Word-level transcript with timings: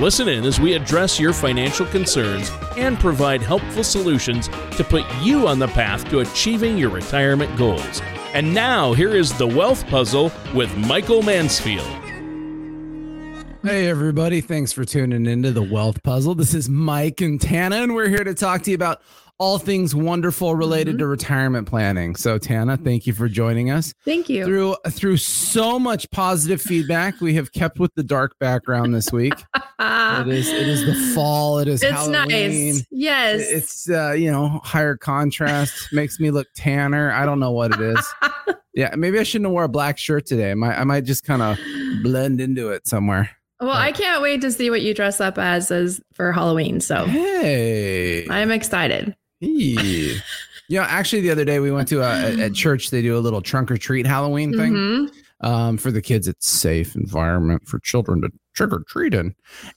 Listen 0.00 0.28
in 0.28 0.44
as 0.44 0.60
we 0.60 0.74
address 0.74 1.18
your 1.18 1.32
financial 1.32 1.84
concerns 1.86 2.52
and 2.76 3.00
provide 3.00 3.42
helpful 3.42 3.82
solutions 3.82 4.46
to 4.76 4.84
put 4.84 5.04
you 5.20 5.48
on 5.48 5.58
the 5.58 5.66
path 5.66 6.08
to 6.10 6.20
achieving 6.20 6.78
your 6.78 6.90
retirement 6.90 7.56
goals. 7.58 8.00
And 8.32 8.54
now, 8.54 8.92
here 8.92 9.16
is 9.16 9.36
the 9.36 9.46
Wealth 9.48 9.84
Puzzle 9.88 10.30
with 10.54 10.72
Michael 10.76 11.22
Mansfield. 11.22 11.84
Hey, 13.64 13.88
everybody. 13.88 14.40
Thanks 14.40 14.72
for 14.72 14.84
tuning 14.84 15.26
into 15.26 15.50
the 15.50 15.64
Wealth 15.64 16.04
Puzzle. 16.04 16.36
This 16.36 16.54
is 16.54 16.68
Mike 16.68 17.20
and 17.20 17.40
Tana, 17.40 17.78
and 17.78 17.92
we're 17.92 18.08
here 18.08 18.22
to 18.22 18.34
talk 18.34 18.62
to 18.62 18.70
you 18.70 18.76
about 18.76 19.02
all 19.38 19.58
things 19.58 19.94
wonderful 19.94 20.54
related 20.54 20.94
Mm-hmm. 20.94 20.98
to 20.98 21.06
retirement 21.06 21.68
planning. 21.68 22.16
So, 22.16 22.38
Tana, 22.38 22.76
thank 22.76 23.06
you 23.06 23.12
for 23.12 23.28
joining 23.28 23.70
us. 23.70 23.94
Thank 24.04 24.28
you. 24.28 24.44
Through 24.44 24.76
through 24.90 25.16
so 25.18 25.78
much 25.78 26.10
positive 26.10 26.60
feedback, 26.60 27.20
we 27.20 27.34
have 27.34 27.52
kept 27.52 27.78
with 27.78 27.94
the 27.94 28.02
dark 28.02 28.36
background 28.40 28.94
this 28.94 29.12
week. 29.12 29.34
It 29.80 30.28
is 30.28 30.48
it 30.48 30.66
is 30.68 30.84
the 30.84 30.94
fall. 31.14 31.58
It 31.60 31.68
is 31.68 31.82
it's 31.82 31.92
Halloween. 31.92 32.74
nice. 32.74 32.86
Yes. 32.90 33.40
It's 33.50 33.90
uh, 33.90 34.12
you 34.12 34.30
know 34.30 34.60
higher 34.64 34.96
contrast 34.96 35.88
makes 35.92 36.18
me 36.18 36.30
look 36.30 36.48
tanner. 36.56 37.12
I 37.12 37.24
don't 37.26 37.38
know 37.40 37.52
what 37.52 37.72
it 37.74 37.80
is. 37.80 38.14
Yeah, 38.74 38.94
maybe 38.94 39.18
I 39.18 39.24
shouldn't 39.24 39.46
have 39.46 39.52
wore 39.52 39.64
a 39.64 39.68
black 39.68 39.98
shirt 39.98 40.24
today. 40.26 40.52
I 40.52 40.54
might 40.54 40.76
I 40.78 40.84
might 40.84 41.02
just 41.04 41.24
kind 41.24 41.42
of 41.42 41.58
blend 42.04 42.40
into 42.40 42.68
it 42.70 42.86
somewhere. 42.86 43.28
well, 43.60 43.72
I 43.72 43.90
can't 43.90 44.22
wait 44.22 44.40
to 44.42 44.52
see 44.52 44.70
what 44.70 44.82
you 44.82 44.94
dress 44.94 45.20
up 45.20 45.36
as 45.36 45.72
as 45.72 46.00
for 46.14 46.30
Halloween. 46.30 46.78
So 46.80 47.04
Hey, 47.06 48.28
I'm 48.28 48.52
excited. 48.52 49.16
Hey. 49.40 50.16
You 50.70 50.78
know, 50.78 50.82
actually, 50.82 51.22
the 51.22 51.30
other 51.30 51.44
day 51.46 51.60
we 51.60 51.70
went 51.72 51.88
to 51.88 52.00
a, 52.02 52.08
at- 52.10 52.38
at 52.38 52.54
church. 52.54 52.90
They 52.90 53.00
do 53.02 53.16
a 53.16 53.20
little 53.20 53.40
trunk 53.40 53.70
or 53.70 53.78
treat 53.78 54.06
Halloween 54.06 54.52
thing 54.56 54.72
Mhm. 54.74 55.10
um, 55.40 55.78
for 55.78 55.90
the 55.90 56.02
kids. 56.02 56.28
It's 56.28 56.46
safe 56.46 56.94
environment 56.94 57.66
for 57.66 57.78
children 57.78 58.20
to 58.22 58.30
trick 58.54 58.72
or 58.72 58.80
treat 58.86 59.14
in. 59.14 59.34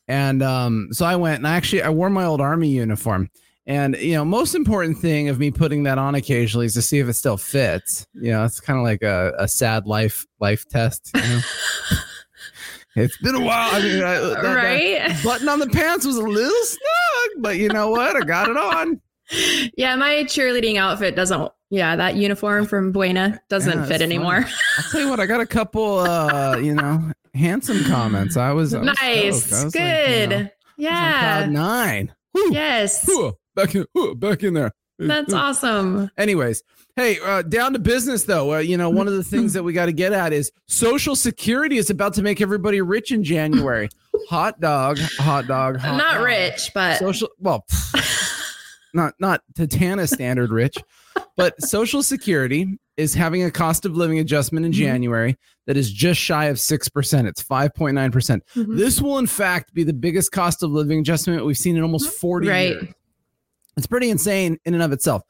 And 0.09 0.43
um, 0.43 0.89
so 0.91 1.05
I 1.05 1.15
went 1.15 1.37
and 1.37 1.47
actually 1.47 1.81
I 1.83 1.89
wore 1.89 2.09
my 2.09 2.25
old 2.25 2.41
army 2.41 2.69
uniform. 2.69 3.29
And 3.67 3.95
you 3.97 4.15
know, 4.15 4.25
most 4.25 4.53
important 4.55 4.97
thing 4.97 5.29
of 5.29 5.39
me 5.39 5.49
putting 5.51 5.83
that 5.83 5.97
on 5.97 6.15
occasionally 6.15 6.65
is 6.65 6.73
to 6.73 6.81
see 6.81 6.97
if 6.99 7.07
it 7.07 7.13
still 7.13 7.37
fits. 7.37 8.05
You 8.13 8.31
know, 8.31 8.43
it's 8.43 8.59
kind 8.59 8.77
of 8.77 8.83
like 8.83 9.01
a, 9.03 9.33
a 9.37 9.47
sad 9.47 9.85
life 9.85 10.25
life 10.41 10.67
test. 10.67 11.11
You 11.15 11.21
know? 11.21 11.39
it's 12.97 13.17
been 13.19 13.35
a 13.35 13.39
while. 13.39 13.69
I 13.73 13.79
mean, 13.81 14.03
I, 14.03 14.15
that- 14.19 14.41
that 14.41 14.55
right? 14.55 15.23
button 15.23 15.47
on 15.47 15.59
the 15.59 15.69
pants 15.69 16.05
was 16.05 16.17
a 16.17 16.21
little 16.23 16.65
snug, 16.65 17.41
but 17.43 17.57
you 17.57 17.69
know 17.69 17.89
what? 17.91 18.15
I 18.17 18.21
got 18.25 18.49
it 18.49 18.57
on. 18.57 18.99
Yeah, 19.77 19.95
my 19.95 20.23
cheerleading 20.25 20.77
outfit 20.77 21.15
doesn't. 21.15 21.51
Yeah, 21.69 21.95
that 21.95 22.15
uniform 22.15 22.65
from 22.65 22.91
Buena 22.91 23.41
doesn't 23.49 23.79
Yeah, 23.79 23.85
fit 23.85 24.01
anymore. 24.01 24.45
I'll 24.77 24.91
tell 24.91 25.01
you 25.01 25.09
what, 25.09 25.21
I 25.21 25.25
got 25.25 25.39
a 25.39 25.45
couple 25.45 25.99
uh, 25.99 26.57
you 26.57 26.75
know, 26.75 27.11
handsome 27.33 27.83
comments. 27.85 28.35
I 28.35 28.51
was, 28.51 28.73
I 28.73 28.79
was 28.79 28.85
nice. 28.87 29.63
was 29.63 29.73
Good. 29.73 30.29
like, 30.31 30.53
you 30.77 30.89
know, 30.89 30.91
I 30.91 31.39
was 31.39 31.45
on 31.45 31.53
yeah. 31.53 31.61
nine. 31.61 32.13
Whew, 32.33 32.53
yes. 32.53 33.05
whew, 33.05 33.37
back 33.55 33.73
in 33.75 33.85
whew, 33.93 34.15
back 34.15 34.43
in 34.43 34.53
there. 34.53 34.71
That's 34.99 35.33
awesome. 35.33 36.11
Anyways, 36.17 36.61
hey, 36.95 37.17
uh, 37.23 37.41
down 37.41 37.73
to 37.73 37.79
business 37.79 38.25
though. 38.25 38.55
Uh, 38.55 38.59
you 38.59 38.77
know, 38.77 38.89
one 38.89 39.07
of 39.07 39.13
the 39.13 39.23
things 39.23 39.53
that 39.53 39.63
we 39.63 39.73
got 39.73 39.87
to 39.87 39.93
get 39.93 40.13
at 40.13 40.31
is 40.33 40.51
Social 40.67 41.15
Security 41.15 41.77
is 41.77 41.89
about 41.89 42.13
to 42.15 42.21
make 42.21 42.39
everybody 42.41 42.81
rich 42.81 43.11
in 43.11 43.23
January. 43.23 43.89
hot 44.29 44.59
dog, 44.59 44.99
hot 45.17 45.47
dog, 45.47 45.77
hot 45.77 45.95
Not 45.97 46.15
dog. 46.15 46.25
rich, 46.25 46.69
but 46.75 46.99
Social, 46.99 47.29
well, 47.39 47.65
not 48.93 49.13
not 49.19 49.41
Titana 49.53 50.07
standard 50.07 50.51
rich, 50.51 50.75
but 51.37 51.61
Social 51.61 52.01
Security 52.03 52.77
is 52.97 53.13
having 53.13 53.43
a 53.43 53.51
cost 53.51 53.85
of 53.85 53.95
living 53.95 54.19
adjustment 54.19 54.65
in 54.65 54.71
Mhm. 54.71 54.75
January 54.75 55.37
that 55.65 55.77
is 55.77 55.91
just 55.91 56.19
shy 56.19 56.45
of 56.45 56.59
six 56.59 56.87
percent. 56.89 57.27
It's 57.27 57.41
five 57.41 57.73
point 57.73 57.95
nine 57.95 58.11
percent. 58.11 58.43
Mhm. 58.55 58.77
This 58.77 59.01
will, 59.01 59.17
in 59.17 59.27
fact, 59.27 59.73
be 59.73 59.83
the 59.83 59.93
biggest 59.93 60.31
cost 60.31 60.61
of 60.63 60.71
living 60.71 60.99
adjustment 60.99 61.45
we've 61.45 61.57
seen 61.57 61.77
in 61.77 61.83
almost 61.83 62.09
forty 62.13 62.47
Right. 62.49 62.69
years. 62.69 62.87
It's 63.77 63.87
pretty 63.87 64.09
insane 64.09 64.57
in 64.65 64.73
and 64.73 64.83
of 64.83 64.91
itself. 64.91 65.23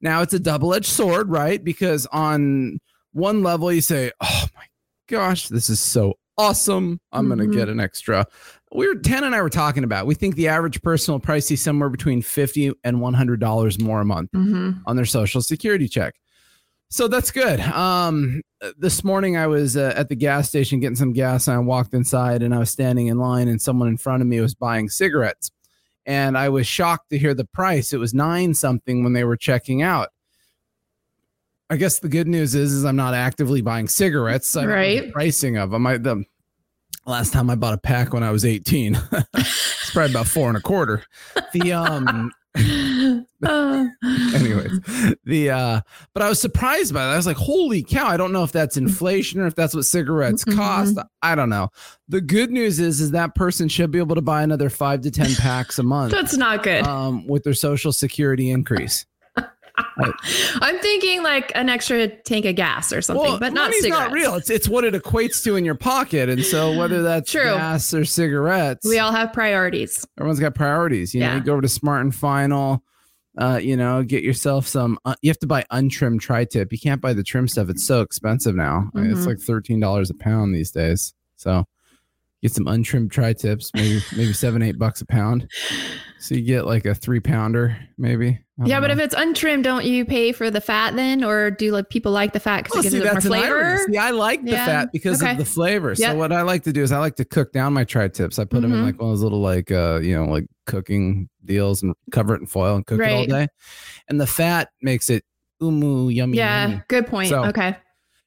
Now 0.00 0.22
it's 0.22 0.32
a 0.32 0.38
double-edged 0.38 0.86
sword, 0.86 1.28
right? 1.28 1.62
Because 1.62 2.06
on 2.12 2.78
one 3.12 3.42
level 3.42 3.72
you 3.72 3.80
say, 3.80 4.12
"Oh 4.20 4.44
my 4.54 4.64
gosh, 5.08 5.48
this 5.48 5.68
is 5.68 5.80
so 5.80 6.14
awesome! 6.38 7.00
I'm 7.12 7.26
Mhm. 7.26 7.36
going 7.36 7.50
to 7.50 7.56
get 7.56 7.68
an 7.68 7.80
extra." 7.80 8.26
We 8.72 8.86
were 8.86 8.94
Tan 8.96 9.24
and 9.24 9.34
I 9.34 9.42
were 9.42 9.50
talking 9.50 9.82
about. 9.84 10.06
We 10.06 10.14
think 10.14 10.36
the 10.36 10.48
average 10.48 10.80
person 10.82 11.12
will 11.12 11.20
probably 11.20 11.40
see 11.40 11.56
somewhere 11.56 11.88
between 11.90 12.22
fifty 12.22 12.72
and 12.84 13.00
one 13.00 13.14
hundred 13.14 13.40
dollars 13.40 13.78
more 13.80 14.00
a 14.00 14.04
month 14.04 14.30
Mhm. 14.32 14.80
on 14.86 14.96
their 14.96 15.04
social 15.06 15.42
security 15.42 15.88
check. 15.88 16.14
So 16.90 17.06
that's 17.08 17.30
good. 17.30 17.60
Um, 17.60 18.40
this 18.78 19.04
morning 19.04 19.36
I 19.36 19.46
was 19.46 19.76
uh, 19.76 19.92
at 19.94 20.08
the 20.08 20.16
gas 20.16 20.48
station 20.48 20.80
getting 20.80 20.96
some 20.96 21.12
gas 21.12 21.46
and 21.46 21.54
I 21.56 21.58
walked 21.60 21.92
inside 21.92 22.42
and 22.42 22.54
I 22.54 22.58
was 22.58 22.70
standing 22.70 23.08
in 23.08 23.18
line 23.18 23.46
and 23.48 23.60
someone 23.60 23.88
in 23.88 23.98
front 23.98 24.22
of 24.22 24.26
me 24.28 24.40
was 24.40 24.54
buying 24.54 24.88
cigarettes. 24.88 25.50
And 26.06 26.38
I 26.38 26.48
was 26.48 26.66
shocked 26.66 27.10
to 27.10 27.18
hear 27.18 27.34
the 27.34 27.44
price. 27.44 27.92
It 27.92 27.98
was 27.98 28.14
nine 28.14 28.54
something 28.54 29.04
when 29.04 29.12
they 29.12 29.24
were 29.24 29.36
checking 29.36 29.82
out. 29.82 30.08
I 31.70 31.76
guess 31.76 31.98
the 31.98 32.08
good 32.08 32.26
news 32.28 32.54
is, 32.54 32.72
is 32.72 32.84
I'm 32.84 32.96
not 32.96 33.14
actively 33.14 33.60
buying 33.60 33.88
cigarettes. 33.88 34.56
I 34.56 34.64
Right. 34.66 35.12
pricing 35.12 35.56
of 35.58 35.70
them. 35.70 35.86
I, 35.86 35.98
the 35.98 36.24
last 37.06 37.32
time 37.32 37.50
I 37.50 37.54
bought 37.56 37.74
a 37.74 37.78
pack 37.78 38.12
when 38.14 38.22
I 38.22 38.30
was 38.30 38.44
18, 38.44 38.94
it's 39.34 39.90
probably 39.92 40.10
about 40.12 40.26
four 40.28 40.48
and 40.48 40.56
a 40.56 40.60
quarter. 40.60 41.04
The 41.52 41.72
um, 41.72 42.32
Uh, 42.56 43.20
anyways 44.34 44.80
the 45.24 45.48
uh 45.50 45.80
but 46.12 46.22
i 46.24 46.28
was 46.28 46.40
surprised 46.40 46.92
by 46.92 47.04
that 47.06 47.12
i 47.12 47.16
was 47.16 47.26
like 47.26 47.36
holy 47.36 47.84
cow 47.84 48.08
i 48.08 48.16
don't 48.16 48.32
know 48.32 48.42
if 48.42 48.50
that's 48.50 48.76
inflation 48.76 49.38
or 49.40 49.46
if 49.46 49.54
that's 49.54 49.74
what 49.76 49.84
cigarettes 49.84 50.44
Mhm. 50.44 50.56
cost 50.56 50.98
i 51.22 51.36
don't 51.36 51.50
know 51.50 51.68
the 52.08 52.20
good 52.20 52.50
news 52.50 52.80
is 52.80 53.00
is 53.00 53.12
that 53.12 53.36
person 53.36 53.68
should 53.68 53.92
be 53.92 53.98
able 53.98 54.16
to 54.16 54.22
buy 54.22 54.42
another 54.42 54.70
five 54.70 55.02
to 55.02 55.10
ten 55.10 55.32
packs 55.36 55.78
a 55.78 55.84
month 55.84 56.10
that's 56.10 56.36
not 56.36 56.64
good. 56.64 56.84
um 56.84 57.26
with 57.28 57.44
their 57.44 57.54
social 57.54 57.92
security 57.92 58.50
increase 58.50 59.06
I'm 60.60 60.78
thinking 60.78 61.22
like 61.22 61.50
an 61.54 61.68
extra 61.68 62.08
tank 62.08 62.44
of 62.44 62.54
gas 62.56 62.92
or 62.92 63.02
something, 63.02 63.38
but 63.38 63.52
not 63.52 63.64
money's 63.70 63.82
cigarettes. 63.82 64.04
not 64.08 64.12
real 64.12 64.34
it's 64.36 64.48
it's 64.50 64.68
what 64.68 64.84
it 64.84 64.94
equates 64.94 65.42
to 65.44 65.56
in 65.56 65.64
your 65.64 65.74
pocket 65.74 66.28
and 66.28 66.44
so 66.44 66.76
whether 66.78 67.02
that's 67.02 67.30
True. 67.30 67.42
gas 67.44 67.92
or 67.92 68.04
cigarettes 68.04 68.86
We 68.86 68.98
all 68.98 69.12
have 69.12 69.32
priorities. 69.32 70.06
everyone's 70.18 70.40
got 70.40 70.54
priorities. 70.54 71.14
You 71.14 71.20
know, 71.20 71.34
you 71.34 71.40
go 71.40 71.52
over 71.52 71.62
to 71.62 71.68
Smart 71.68 72.02
and 72.02 72.14
Final, 72.14 72.82
uh, 73.36 73.58
you 73.62 73.76
know, 73.76 74.02
get 74.02 74.22
yourself 74.24 74.66
some. 74.66 74.98
Uh, 75.04 75.14
you 75.22 75.30
have 75.30 75.38
to 75.40 75.46
buy 75.46 75.64
untrimmed 75.70 76.20
tri-tip. 76.20 76.72
You 76.72 76.78
can't 76.78 77.00
buy 77.00 77.12
the 77.12 77.22
trim 77.22 77.46
stuff. 77.48 77.68
It's 77.68 77.86
so 77.86 78.00
expensive 78.00 78.54
now. 78.54 78.90
I 78.94 79.00
mean, 79.00 79.10
It's 79.10 79.20
Mhm. 79.20 79.26
like 79.26 79.38
thirteen 79.40 79.78
dollars 79.80 80.10
a 80.10 80.14
pound 80.14 80.54
these 80.54 80.70
days. 80.70 81.12
So 81.36 81.64
get 82.42 82.52
some 82.52 82.66
untrimmed 82.68 83.10
tri-tips, 83.12 83.70
maybe 83.74 84.00
maybe 84.16 84.32
seven 84.32 84.62
eight 84.62 84.78
bucks 84.78 85.00
a 85.00 85.06
pound. 85.06 85.48
So 86.20 86.34
you 86.34 86.42
get 86.42 86.66
like 86.66 86.84
a 86.84 86.94
three 86.94 87.20
pounder, 87.20 87.76
maybe. 87.96 88.40
Yeah, 88.64 88.80
but 88.80 88.88
know. 88.88 88.94
if 88.94 88.98
it's 88.98 89.14
untrimmed, 89.16 89.62
don't 89.62 89.84
you 89.84 90.04
pay 90.04 90.32
for 90.32 90.50
the 90.50 90.60
fat 90.60 90.96
then, 90.96 91.22
or 91.22 91.48
do 91.52 91.70
like 91.70 91.90
people 91.90 92.10
like 92.10 92.32
the 92.32 92.40
fat 92.40 92.64
because 92.64 92.76
Oh, 92.76 92.80
it 92.80 92.82
gives 92.82 92.92
see, 92.94 92.98
it 93.00 93.04
more 93.04 93.12
that's 93.14 93.24
an 93.26 93.32
irony. 93.34 93.46
flavor? 93.76 93.92
See, 93.92 93.98
I 93.98 94.10
like 94.10 94.44
the 94.44 94.50
Yeah. 94.50 94.66
fat 94.66 94.88
because 94.92 95.22
Okay. 95.22 95.30
of 95.32 95.38
the 95.38 95.44
flavor. 95.44 95.94
So 95.94 96.02
Yep. 96.02 96.16
what 96.16 96.32
I 96.32 96.42
like 96.42 96.64
to 96.64 96.72
do 96.72 96.82
is 96.82 96.90
I 96.90 96.98
like 96.98 97.14
to 97.16 97.24
cook 97.24 97.52
down 97.52 97.72
my 97.72 97.84
tri-tips. 97.84 98.40
I 98.40 98.44
put 98.46 98.62
them 98.62 98.72
in 98.72 98.82
like 98.82 99.00
one 99.00 99.10
of 99.10 99.16
those 99.16 99.22
little 99.22 99.40
like 99.40 99.70
uh 99.70 100.00
you 100.02 100.14
know 100.16 100.24
like 100.26 100.46
cooking 100.66 101.28
deals 101.44 101.84
and 101.84 101.94
cover 102.10 102.34
it 102.34 102.40
in 102.40 102.46
foil 102.48 102.74
and 102.74 102.84
cook 102.84 103.00
it 103.00 103.12
all 103.12 103.26
day. 103.26 103.46
And 104.08 104.20
the 104.20 104.26
fat 104.26 104.70
makes 104.82 105.08
it 105.10 105.22
umu 105.60 106.08
yummy. 106.08 106.38
Yeah, 106.38 106.62
yummy. 106.68 106.82
good 106.88 107.06
point. 107.06 107.28
So- 107.28 107.44
okay. 107.44 107.76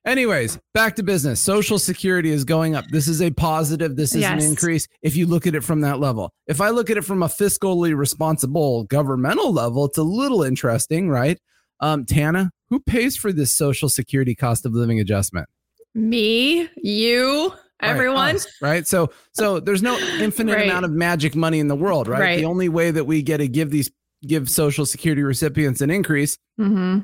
Anyways, 0.05 0.57
back 0.73 0.95
to 0.95 1.03
business. 1.03 1.39
Social 1.39 1.77
security 1.77 2.31
is 2.31 2.43
going 2.43 2.75
up. 2.75 2.85
This 2.89 3.07
is 3.07 3.21
a 3.21 3.29
positive. 3.29 3.95
This 3.95 4.15
is 4.15 4.21
Yes. 4.21 4.31
an 4.43 4.49
increase 4.49 4.87
if 5.03 5.15
you 5.15 5.27
look 5.27 5.45
at 5.45 5.53
it 5.53 5.63
from 5.63 5.81
that 5.81 5.99
level. 5.99 6.31
If 6.47 6.59
I 6.59 6.69
look 6.69 6.89
at 6.89 6.97
it 6.97 7.05
from 7.05 7.21
a 7.21 7.27
fiscally 7.27 7.95
responsible 7.95 8.85
governmental 8.85 9.53
level, 9.53 9.85
it's 9.85 9.99
a 9.99 10.03
little 10.03 10.41
interesting, 10.41 11.07
right? 11.09 11.37
Um, 11.81 12.03
Tana, 12.05 12.49
who 12.71 12.79
pays 12.79 13.15
for 13.15 13.31
this 13.31 13.55
social 13.55 13.89
security 13.89 14.33
cost 14.33 14.65
of 14.65 14.73
living 14.73 14.99
adjustment? 14.99 15.47
Me, 15.93 16.67
you, 16.77 17.49
Right, 17.81 17.89
everyone. 17.89 18.35
us, 18.37 18.47
right? 18.61 18.87
So 18.87 19.11
so 19.33 19.59
there's 19.59 19.83
no 19.83 19.97
infinite 20.19 20.55
Right. 20.55 20.65
amount 20.65 20.85
of 20.85 20.91
magic 20.91 21.35
money 21.35 21.59
in 21.59 21.67
the 21.67 21.75
world, 21.75 22.07
right? 22.07 22.19
Right. 22.21 22.37
The 22.39 22.45
only 22.45 22.69
way 22.69 22.89
that 22.89 23.05
we 23.05 23.21
get 23.21 23.37
to 23.37 23.47
give 23.47 23.69
these 23.69 23.91
give 24.27 24.49
social 24.49 24.85
security 24.85 25.23
recipients 25.23 25.81
an 25.81 25.89
increase 25.89 26.37
hmm 26.57 26.99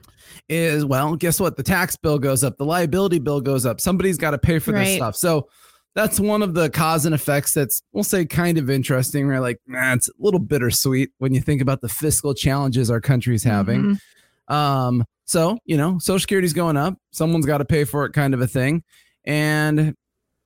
is 0.50 0.86
well, 0.86 1.16
guess 1.16 1.40
what? 1.40 1.58
The 1.58 1.64
tax 1.64 1.96
bill 1.96 2.20
goes 2.20 2.44
up, 2.44 2.58
the 2.58 2.66
liability 2.66 3.20
bill 3.20 3.42
goes 3.42 3.66
up. 3.66 3.82
Somebody's 3.82 4.18
got 4.18 4.32
to 4.32 4.38
pay 4.38 4.60
for 4.60 4.72
this 4.72 4.96
stuff. 4.96 5.16
So 5.16 5.48
that's 5.96 6.20
one 6.20 6.44
of 6.44 6.54
the 6.54 6.70
cause 6.70 7.06
and 7.06 7.16
effects 7.16 7.54
that's 7.54 7.82
we'll 7.92 8.04
say 8.04 8.26
kind 8.26 8.58
of 8.58 8.70
interesting, 8.70 9.28
right? 9.28 9.40
Like, 9.40 9.60
man, 9.66 9.98
it's 9.98 10.10
a 10.10 10.12
little 10.20 10.40
bittersweet 10.40 11.10
when 11.18 11.34
you 11.34 11.42
think 11.42 11.62
about 11.62 11.82
the 11.82 11.90
fiscal 11.90 12.34
challenges 12.36 12.92
our 12.92 13.02
country's 13.02 13.44
having. 13.44 13.82
Mm-hmm. 13.82 14.54
Um, 14.54 15.06
So, 15.26 15.58
you 15.66 15.76
know, 15.76 16.00
Social 16.00 16.20
Security's 16.20 16.54
going 16.54 16.78
up. 16.78 16.98
Someone's 17.12 17.46
got 17.46 17.58
to 17.58 17.66
pay 17.66 17.84
for 17.84 18.06
it, 18.06 18.14
kind 18.14 18.34
of 18.34 18.42
a 18.42 18.48
thing. 18.48 18.84
And 19.26 19.96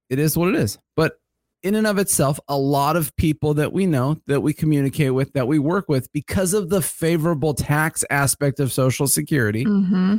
it 0.09 0.19
is 0.19 0.35
what 0.35 0.49
it 0.49 0.55
is. 0.55 0.77
But 0.95 1.19
in 1.63 1.75
and 1.75 1.85
of 1.85 1.97
itself, 1.97 2.39
a 2.47 2.57
lot 2.57 2.95
of 2.95 3.15
people 3.15 3.53
that 3.55 3.71
we 3.71 3.85
know, 3.85 4.17
that 4.27 4.41
we 4.41 4.53
communicate 4.53 5.13
with, 5.13 5.33
that 5.33 5.47
we 5.47 5.59
work 5.59 5.87
with, 5.87 6.11
because 6.11 6.53
of 6.53 6.69
the 6.69 6.81
favorable 6.81 7.53
tax 7.53 8.03
aspect 8.09 8.59
of 8.59 8.71
Social 8.71 9.07
Security, 9.07 9.63
hmm 9.63 10.17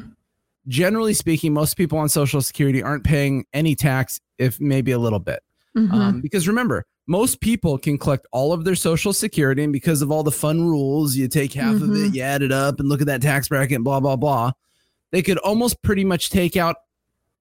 generally 0.69 1.13
speaking, 1.13 1.53
most 1.53 1.77
people 1.77 1.99
on 1.99 2.09
Social 2.09 2.41
Security 2.41 2.81
aren't 2.81 3.03
paying 3.03 3.45
any 3.53 3.75
tax, 3.75 4.21
if 4.39 4.61
maybe 4.61 4.93
a 4.93 4.99
little 4.99 5.19
bit. 5.19 5.43
hmm 5.75 5.91
Um, 5.91 6.21
because 6.21 6.47
remember, 6.47 6.85
most 7.09 7.41
people 7.41 7.79
can 7.79 7.99
collect 7.99 8.29
all 8.31 8.53
of 8.53 8.65
their 8.65 8.77
Social 8.77 9.13
Security, 9.13 9.65
and 9.65 9.73
because 9.73 10.03
of 10.03 10.13
all 10.13 10.23
the 10.23 10.31
fun 10.31 10.63
rules, 10.63 11.17
you 11.17 11.27
take 11.27 11.53
half 11.53 11.75
of 11.83 11.91
it, 11.91 12.13
Mhm. 12.13 12.15
you 12.15 12.23
add 12.23 12.43
it 12.43 12.53
up, 12.53 12.79
and 12.79 12.89
look 12.89 13.01
at 13.01 13.09
that 13.09 13.21
tax 13.23 13.49
bracket, 13.49 13.75
and 13.75 13.85
blah 13.85 13.99
blah 13.99 14.15
blah. 14.15 14.53
They 15.11 15.21
could 15.21 15.39
almost 15.39 15.83
pretty 15.83 16.05
much 16.05 16.31
take 16.31 16.57
out 16.57 16.77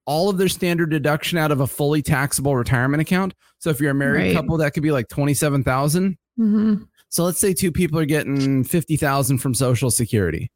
all 0.06 0.28
of 0.28 0.36
their 0.38 0.48
standard 0.48 0.90
deduction 0.90 1.38
out 1.38 1.52
of 1.52 1.60
a 1.60 1.66
fully 1.66 2.02
taxable 2.02 2.56
retirement 2.56 3.00
account. 3.00 3.34
So 3.58 3.70
if 3.70 3.80
you're 3.80 3.90
a 3.92 3.94
married 3.94 4.24
Right. 4.26 4.34
couple, 4.34 4.56
that 4.58 4.72
could 4.74 4.82
be 4.82 4.90
like 4.92 5.08
twenty 5.08 5.34
seven 5.34 5.62
thousand. 5.62 6.16
hmm 6.36 6.74
So 7.08 7.24
let's 7.24 7.38
say 7.40 7.52
two 7.54 7.70
people 7.70 7.98
are 7.98 8.04
getting 8.06 8.64
50,000 8.64 9.38
from 9.38 9.54
Social 9.54 9.90
Security. 9.90 10.50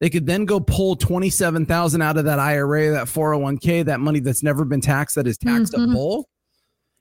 They 0.00 0.10
could 0.10 0.26
then 0.26 0.46
go 0.46 0.58
pull 0.58 0.96
27,000 0.96 2.02
out 2.02 2.16
of 2.16 2.24
that 2.24 2.40
IRA, 2.40 2.90
that 2.90 3.06
401k, 3.06 3.84
that 3.84 4.00
money 4.00 4.18
that's 4.18 4.42
never 4.42 4.64
been 4.64 4.80
taxed 4.80 5.14
that 5.14 5.28
is 5.28 5.38
taxable. 5.38 6.28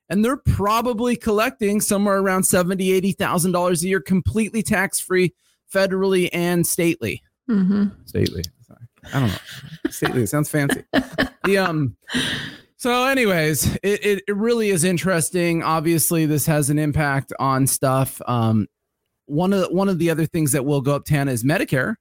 And 0.07 0.23
they're 0.23 0.37
probably 0.37 1.15
collecting 1.15 1.81
somewhere 1.81 2.19
around 2.19 2.43
70, 2.43 2.91
80,000 2.91 3.51
dollars 3.53 3.83
a 3.83 3.87
year 3.87 4.01
completely 4.01 4.61
tax-free 4.61 5.33
federally 5.73 6.29
and 6.31 6.65
stately. 6.67 7.23
hmm 7.47 7.85
Stately. 8.05 8.43
I 9.13 9.19
don't 9.19 9.29
know. 9.29 9.37
Stately 9.89 10.23
it 10.23 10.27
sounds 10.27 10.49
fancy. 10.49 10.83
The 11.43 11.57
um 11.57 11.95
so 12.77 13.05
anyways, 13.05 13.75
it, 13.83 14.05
it 14.05 14.23
it 14.27 14.35
really 14.35 14.69
is 14.69 14.83
interesting. 14.83 15.63
Obviously, 15.63 16.25
this 16.25 16.45
has 16.45 16.69
an 16.69 16.79
impact 16.79 17.33
on 17.39 17.67
stuff. 17.67 18.21
Um 18.27 18.67
one 19.25 19.53
of 19.53 19.61
the, 19.61 19.69
one 19.73 19.87
of 19.87 19.97
the 19.97 20.09
other 20.09 20.25
things 20.25 20.51
that 20.51 20.65
will 20.65 20.81
go 20.81 20.95
up 20.95 21.05
Tana 21.05 21.31
is 21.31 21.43
Medicare, 21.43 21.95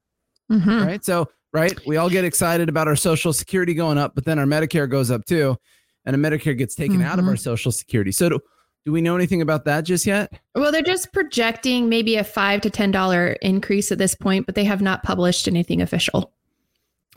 hmm 0.49 0.83
right? 0.83 1.05
So, 1.05 1.29
right, 1.53 1.79
we 1.87 1.97
all 1.97 2.11
get 2.11 2.25
excited 2.25 2.69
about 2.69 2.89
our 2.89 2.97
social 2.97 3.33
security 3.33 3.73
going 3.75 3.99
up, 3.99 4.15
but 4.15 4.25
then 4.25 4.39
our 4.39 4.47
Medicare 4.47 4.91
goes 4.91 5.11
up 5.11 5.25
too, 5.25 5.57
and 6.05 6.17
a 6.17 6.19
Medicare 6.19 6.57
gets 6.59 6.75
taken 6.75 7.03
out 7.03 7.19
of 7.19 7.27
our 7.29 7.37
social 7.37 7.71
security. 7.71 8.11
So, 8.11 8.31
do, 8.31 8.41
do 8.85 8.93
we 8.93 9.01
know 9.01 9.15
anything 9.15 9.43
about 9.43 9.65
that 9.67 9.85
just 9.85 10.07
yet? 10.07 10.33
Well, 10.55 10.73
they're 10.73 10.83
just 10.83 11.13
projecting 11.13 11.89
maybe 11.89 12.17
a 12.17 12.25
five 12.25 12.63
to 12.63 12.71
ten 12.71 12.91
dollar 12.91 13.33
increase 13.43 13.93
at 13.93 13.99
this 13.99 14.15
point, 14.15 14.47
but 14.47 14.55
they 14.55 14.65
have 14.65 14.83
not 14.83 15.03
published 15.03 15.47
anything 15.47 15.81
official. 15.83 16.33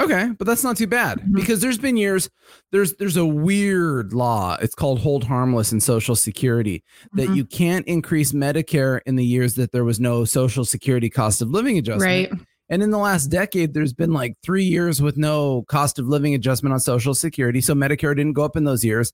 Okay, 0.01 0.31
but 0.39 0.47
that's 0.47 0.63
not 0.63 0.75
too 0.75 0.87
bad 0.87 1.19
Mhm. 1.19 1.35
because 1.35 1.61
there's 1.61 1.77
been 1.77 1.97
years 1.97 2.27
there's 2.71 2.93
there's 2.95 3.15
a 3.17 3.25
weird 3.25 4.11
law. 4.11 4.57
It's 4.59 4.73
called 4.73 4.99
hold 4.99 5.23
harmless 5.25 5.71
in 5.71 5.79
social 5.79 6.15
security 6.15 6.83
that 7.13 7.29
Mhm. 7.29 7.35
you 7.35 7.45
can't 7.45 7.85
increase 7.87 8.31
Medicare 8.31 9.01
in 9.05 9.15
the 9.17 9.25
years 9.25 9.53
that 9.55 9.71
there 9.71 9.83
was 9.83 9.99
no 9.99 10.25
social 10.25 10.65
security 10.65 11.09
cost 11.11 11.41
of 11.43 11.49
living 11.49 11.77
adjustment. 11.77 12.31
right? 12.31 12.31
And 12.69 12.81
in 12.81 12.89
the 12.89 12.97
last 12.97 13.27
decade 13.27 13.75
there's 13.75 13.93
been 13.93 14.13
like 14.13 14.33
3 14.43 14.63
years 14.63 14.99
with 14.99 15.15
no 15.15 15.63
cost 15.67 15.99
of 15.99 16.07
living 16.07 16.33
adjustment 16.33 16.73
on 16.73 16.79
social 16.79 17.13
security, 17.13 17.61
so 17.61 17.75
Medicare 17.75 18.15
didn't 18.15 18.33
go 18.33 18.43
up 18.43 18.55
in 18.57 18.63
those 18.63 18.83
years. 18.83 19.11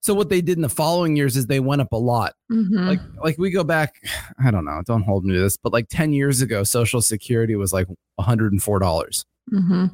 So 0.00 0.14
what 0.14 0.30
they 0.30 0.40
did 0.40 0.56
in 0.56 0.62
the 0.62 0.68
following 0.70 1.14
years 1.14 1.36
is 1.36 1.46
they 1.46 1.60
went 1.60 1.82
up 1.82 1.92
a 1.92 1.96
lot. 1.96 2.32
Mhm. 2.50 2.86
Like 2.88 3.00
like 3.22 3.38
we 3.38 3.50
go 3.50 3.64
back, 3.64 3.96
I 4.42 4.50
don't 4.50 4.64
know, 4.64 4.80
don't 4.86 5.02
hold 5.02 5.26
me 5.26 5.34
to 5.34 5.40
this, 5.40 5.58
but 5.62 5.74
like 5.74 5.88
10 5.90 6.14
years 6.14 6.40
ago 6.40 6.64
social 6.64 7.02
security 7.02 7.54
was 7.54 7.72
like 7.72 7.86
$104. 8.18 9.24
Mhm. 9.50 9.90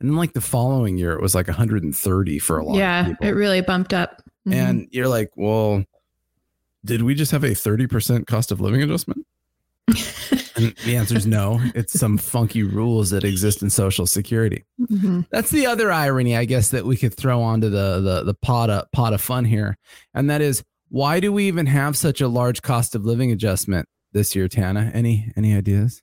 And 0.00 0.08
then 0.10 0.16
like 0.16 0.32
the 0.34 0.40
following 0.40 0.98
year, 0.98 1.12
it 1.12 1.22
was 1.22 1.34
like 1.34 1.48
130 1.48 2.38
for 2.38 2.58
a 2.58 2.64
lot 2.64 2.72
of 2.72 2.78
yeah, 2.78 3.14
it 3.20 3.30
really 3.30 3.60
bumped 3.60 3.92
up. 3.94 4.22
Mhm. 4.46 4.52
and 4.54 4.88
you're 4.90 5.08
like, 5.08 5.30
well, 5.36 5.84
did 6.84 7.02
we 7.02 7.14
just 7.14 7.32
have 7.32 7.44
a 7.44 7.54
30% 7.54 8.26
cost 8.26 8.52
of 8.52 8.60
living 8.60 8.82
adjustment? 8.82 9.26
and 10.56 10.74
the 10.84 10.96
answer 10.96 11.16
is 11.16 11.26
no. 11.26 11.60
It's 11.74 11.98
some 11.98 12.16
funky 12.18 12.62
rules 12.62 13.10
that 13.10 13.24
exist 13.24 13.62
in 13.62 13.70
Social 13.70 14.06
Security. 14.06 14.64
Mhm. 14.80 15.26
That's 15.30 15.50
the 15.50 15.66
other 15.66 15.90
irony, 15.92 16.36
I 16.36 16.44
guess, 16.44 16.70
that 16.70 16.84
we 16.86 16.96
could 16.96 17.14
throw 17.14 17.40
onto 17.42 17.68
the 17.70 18.00
the 18.00 18.22
the 18.24 18.34
pot 18.34 18.70
of 18.70 18.90
pot 18.92 19.12
of 19.12 19.20
fun 19.20 19.44
here, 19.46 19.76
and 20.14 20.28
that 20.30 20.40
is 20.40 20.62
why 20.88 21.20
do 21.20 21.32
we 21.32 21.48
even 21.48 21.66
have 21.66 21.96
such 21.96 22.20
a 22.20 22.28
large 22.28 22.62
cost 22.62 22.94
of 22.94 23.04
living 23.04 23.32
adjustment 23.32 23.88
this 24.12 24.34
year, 24.36 24.46
Tana? 24.48 24.90
Any 24.94 25.32
any 25.36 25.54
ideas? 25.54 26.02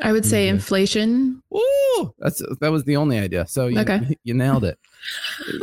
I 0.00 0.12
would 0.12 0.24
say 0.24 0.46
Mhm. 0.46 0.50
inflation. 0.54 1.42
Ooh, 1.54 2.14
that's 2.18 2.42
that 2.60 2.70
was 2.70 2.84
the 2.84 2.96
only 2.96 3.18
idea. 3.18 3.46
So 3.46 3.66
you, 3.66 3.78
Okay. 3.80 4.16
you 4.24 4.34
nailed 4.34 4.64
it. 4.64 4.78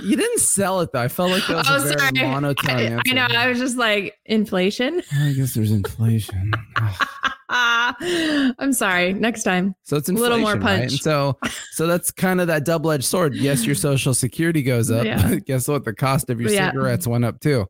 You 0.03 0.15
didn't 0.15 0.39
sell 0.39 0.81
it 0.81 0.91
though. 0.93 1.01
I 1.01 1.07
felt 1.07 1.31
like 1.31 1.45
that 1.47 1.57
was 1.57 1.67
Oh, 1.69 1.75
a 1.75 1.79
very 1.95 1.99
sorry. 2.15 2.27
monotone 2.31 2.69
I, 2.75 2.81
answer. 2.83 3.01
I 3.07 3.13
know. 3.13 3.27
I 3.35 3.47
was 3.49 3.59
just 3.59 3.77
like 3.77 4.15
inflation. 4.25 5.01
I 5.13 5.33
guess 5.33 5.53
there's 5.53 5.71
inflation. 5.71 6.51
I'm 7.49 8.73
sorry. 8.73 9.13
Next 9.13 9.43
time. 9.43 9.75
So 9.83 9.97
it's 9.97 10.09
A 10.09 10.13
little 10.13 10.37
more 10.39 10.53
right? 10.53 10.61
punch. 10.61 10.91
And 10.93 10.99
so, 11.01 11.37
so 11.71 11.87
that's 11.87 12.11
kind 12.11 12.41
of 12.41 12.47
that 12.47 12.65
double-edged 12.65 13.05
sword. 13.05 13.35
Yes, 13.35 13.65
your 13.65 13.75
social 13.75 14.13
security 14.13 14.63
goes 14.63 14.91
up. 14.91 15.05
Yeah. 15.05 15.35
Guess 15.35 15.67
what? 15.67 15.85
The 15.85 15.93
cost 15.93 16.29
of 16.29 16.41
your 16.41 16.51
Yeah. 16.51 16.69
cigarettes 16.71 17.07
went 17.07 17.25
up 17.25 17.39
too. 17.39 17.65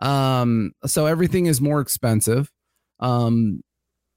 Um, 0.00 0.72
so 0.86 1.06
everything 1.06 1.46
is 1.46 1.60
more 1.60 1.80
expensive. 1.80 2.50
Um, 3.00 3.62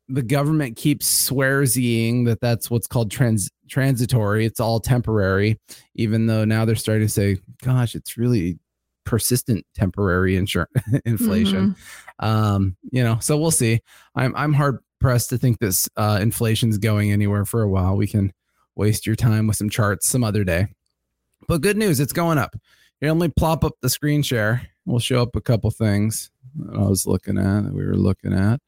the 0.09 0.21
government 0.21 0.77
keeps 0.77 1.29
swearsying 1.29 2.25
that 2.25 2.39
that's 2.39 2.69
what's 2.69 2.87
called 2.87 3.11
trans 3.11 3.49
transitory. 3.69 4.45
It's 4.45 4.59
all 4.59 4.79
temporary, 4.79 5.59
even 5.95 6.27
though 6.27 6.45
now 6.45 6.65
they're 6.65 6.75
starting 6.75 7.07
to 7.07 7.13
say, 7.13 7.37
"Gosh, 7.63 7.95
it's 7.95 8.17
really 8.17 8.59
persistent 9.05 9.65
temporary 9.75 10.35
insur- 10.35 10.67
inflation." 11.05 11.75
Um, 12.19 12.77
you 12.91 13.03
know, 13.03 13.17
so 13.19 13.37
we'll 13.37 13.51
see. 13.51 13.81
I'm 14.15 14.35
I'm 14.35 14.53
hard 14.53 14.79
pressed 14.99 15.29
to 15.29 15.37
think 15.37 15.59
this 15.59 15.89
uh, 15.97 16.19
inflation's 16.21 16.77
going 16.77 17.11
anywhere 17.11 17.45
for 17.45 17.61
a 17.61 17.69
while. 17.69 17.95
We 17.95 18.07
can 18.07 18.33
waste 18.75 19.05
your 19.05 19.15
time 19.15 19.47
with 19.47 19.57
some 19.57 19.69
charts 19.69 20.07
some 20.07 20.23
other 20.23 20.43
day. 20.43 20.67
But 21.47 21.61
good 21.61 21.77
news, 21.77 21.99
it's 21.99 22.13
going 22.13 22.37
up. 22.37 22.55
You 23.01 23.09
only 23.09 23.29
plop 23.29 23.63
up 23.63 23.73
the 23.81 23.89
screen 23.89 24.23
share. 24.23 24.69
We'll 24.85 24.99
show 24.99 25.21
up 25.21 25.35
a 25.35 25.41
couple 25.41 25.69
things 25.71 26.31
that 26.55 26.75
I 26.75 26.87
was 26.87 27.05
looking 27.05 27.37
at 27.37 27.61
that 27.61 27.73
we 27.73 27.85
were 27.85 27.95
looking 27.95 28.33
at. 28.33 28.59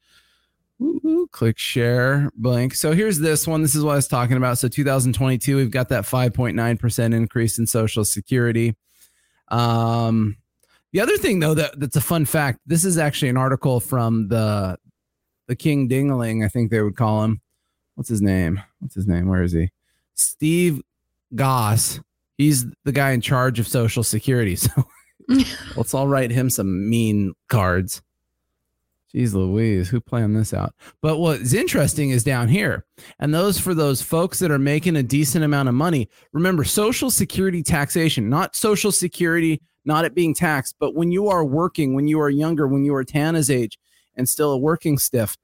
Woo-hoo, 0.80 1.28
click 1.28 1.58
share 1.58 2.30
blank. 2.34 2.74
So 2.74 2.92
here's 2.92 3.18
this 3.18 3.46
one. 3.46 3.60
This 3.60 3.74
is 3.74 3.84
what 3.84 3.92
I 3.92 3.96
was 3.96 4.08
talking 4.08 4.38
about. 4.38 4.58
So 4.58 4.66
2022, 4.66 5.56
we've 5.56 5.70
got 5.70 5.90
that 5.90 6.04
5.9% 6.04 7.14
increase 7.14 7.58
in 7.58 7.66
Social 7.66 8.04
Security. 8.04 8.74
Um, 9.48 10.38
the 10.92 11.00
other 11.00 11.18
thing, 11.18 11.38
though, 11.38 11.54
that, 11.54 11.78
that's 11.78 11.96
a 11.96 12.00
fun 12.00 12.24
fact. 12.24 12.60
This 12.66 12.84
is 12.84 12.96
actually 12.96 13.28
an 13.28 13.36
article 13.36 13.78
from 13.78 14.28
the 14.28 14.76
the 15.48 15.56
King 15.56 15.88
Dingling, 15.88 16.44
I 16.44 16.48
think 16.48 16.70
they 16.70 16.80
would 16.80 16.96
call 16.96 17.24
him. 17.24 17.40
What's 17.96 18.08
his 18.08 18.22
name? 18.22 18.62
What's 18.78 18.94
his 18.94 19.08
name? 19.08 19.26
Where 19.26 19.42
is 19.42 19.50
he? 19.50 19.70
Steve 20.14 20.80
Goss. 21.34 21.98
He's 22.38 22.66
the 22.84 22.92
guy 22.92 23.10
in 23.10 23.20
charge 23.20 23.58
of 23.58 23.68
Social 23.68 24.02
Security. 24.02 24.56
So 25.28 25.44
let's 25.76 25.94
all 25.94 26.08
write 26.08 26.30
him 26.30 26.50
some 26.50 26.88
mean 26.88 27.34
cards. 27.48 28.02
Jeez 29.14 29.34
Louise, 29.34 29.88
who 29.88 30.00
planned 30.00 30.36
this 30.36 30.54
out? 30.54 30.74
But 31.02 31.18
what's 31.18 31.52
interesting 31.52 32.10
is 32.10 32.22
down 32.22 32.48
here, 32.48 32.84
and 33.18 33.34
those 33.34 33.58
for 33.58 33.74
those 33.74 34.00
folks 34.02 34.38
that 34.38 34.50
are 34.50 34.58
making 34.58 34.96
a 34.96 35.02
decent 35.02 35.44
amount 35.44 35.68
of 35.68 35.74
money. 35.74 36.08
Remember, 36.32 36.62
Social 36.64 37.10
Security 37.10 37.62
taxation, 37.62 38.28
not 38.28 38.54
Social 38.54 38.92
Security, 38.92 39.60
not 39.84 40.04
it 40.04 40.14
being 40.14 40.34
taxed, 40.34 40.76
but 40.78 40.94
when 40.94 41.10
you 41.10 41.28
are 41.28 41.44
working, 41.44 41.94
when 41.94 42.06
you 42.06 42.20
are 42.20 42.30
younger, 42.30 42.68
when 42.68 42.84
you 42.84 42.94
are 42.94 43.02
Tana's 43.04 43.50
age 43.50 43.78
and 44.14 44.28
still 44.28 44.52
a 44.52 44.58
working 44.58 44.96
stiff, 44.96 45.36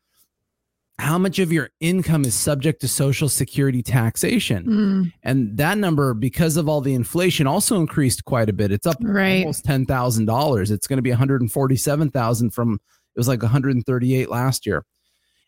how 0.98 1.18
much 1.18 1.38
of 1.38 1.52
your 1.52 1.70
income 1.80 2.24
is 2.24 2.34
subject 2.34 2.80
to 2.80 2.88
Social 2.88 3.28
Security 3.28 3.82
taxation? 3.82 4.66
Mm, 4.66 5.12
And 5.24 5.56
that 5.58 5.76
number, 5.76 6.14
because 6.14 6.56
of 6.56 6.68
all 6.68 6.80
the 6.80 6.94
inflation, 6.94 7.46
also 7.46 7.80
increased 7.80 8.24
quite 8.24 8.48
a 8.48 8.52
bit. 8.52 8.70
It's 8.72 8.86
up 8.86 8.96
right. 9.02 9.40
almost 9.40 9.64
ten 9.64 9.84
thousand 9.84 10.26
dollars. 10.26 10.70
It's 10.70 10.86
going 10.86 10.98
to 10.98 11.02
be 11.02 11.10
one 11.10 11.18
hundred 11.18 11.40
and 11.42 11.52
forty-seven 11.52 12.12
thousand 12.12 12.50
from 12.50 12.78
it 13.16 13.18
was 13.18 13.28
like 13.28 13.42
one 13.42 13.50
hundred 13.50 13.74
and 13.74 13.84
thirty-eight 13.86 14.28
last 14.30 14.66
year. 14.66 14.84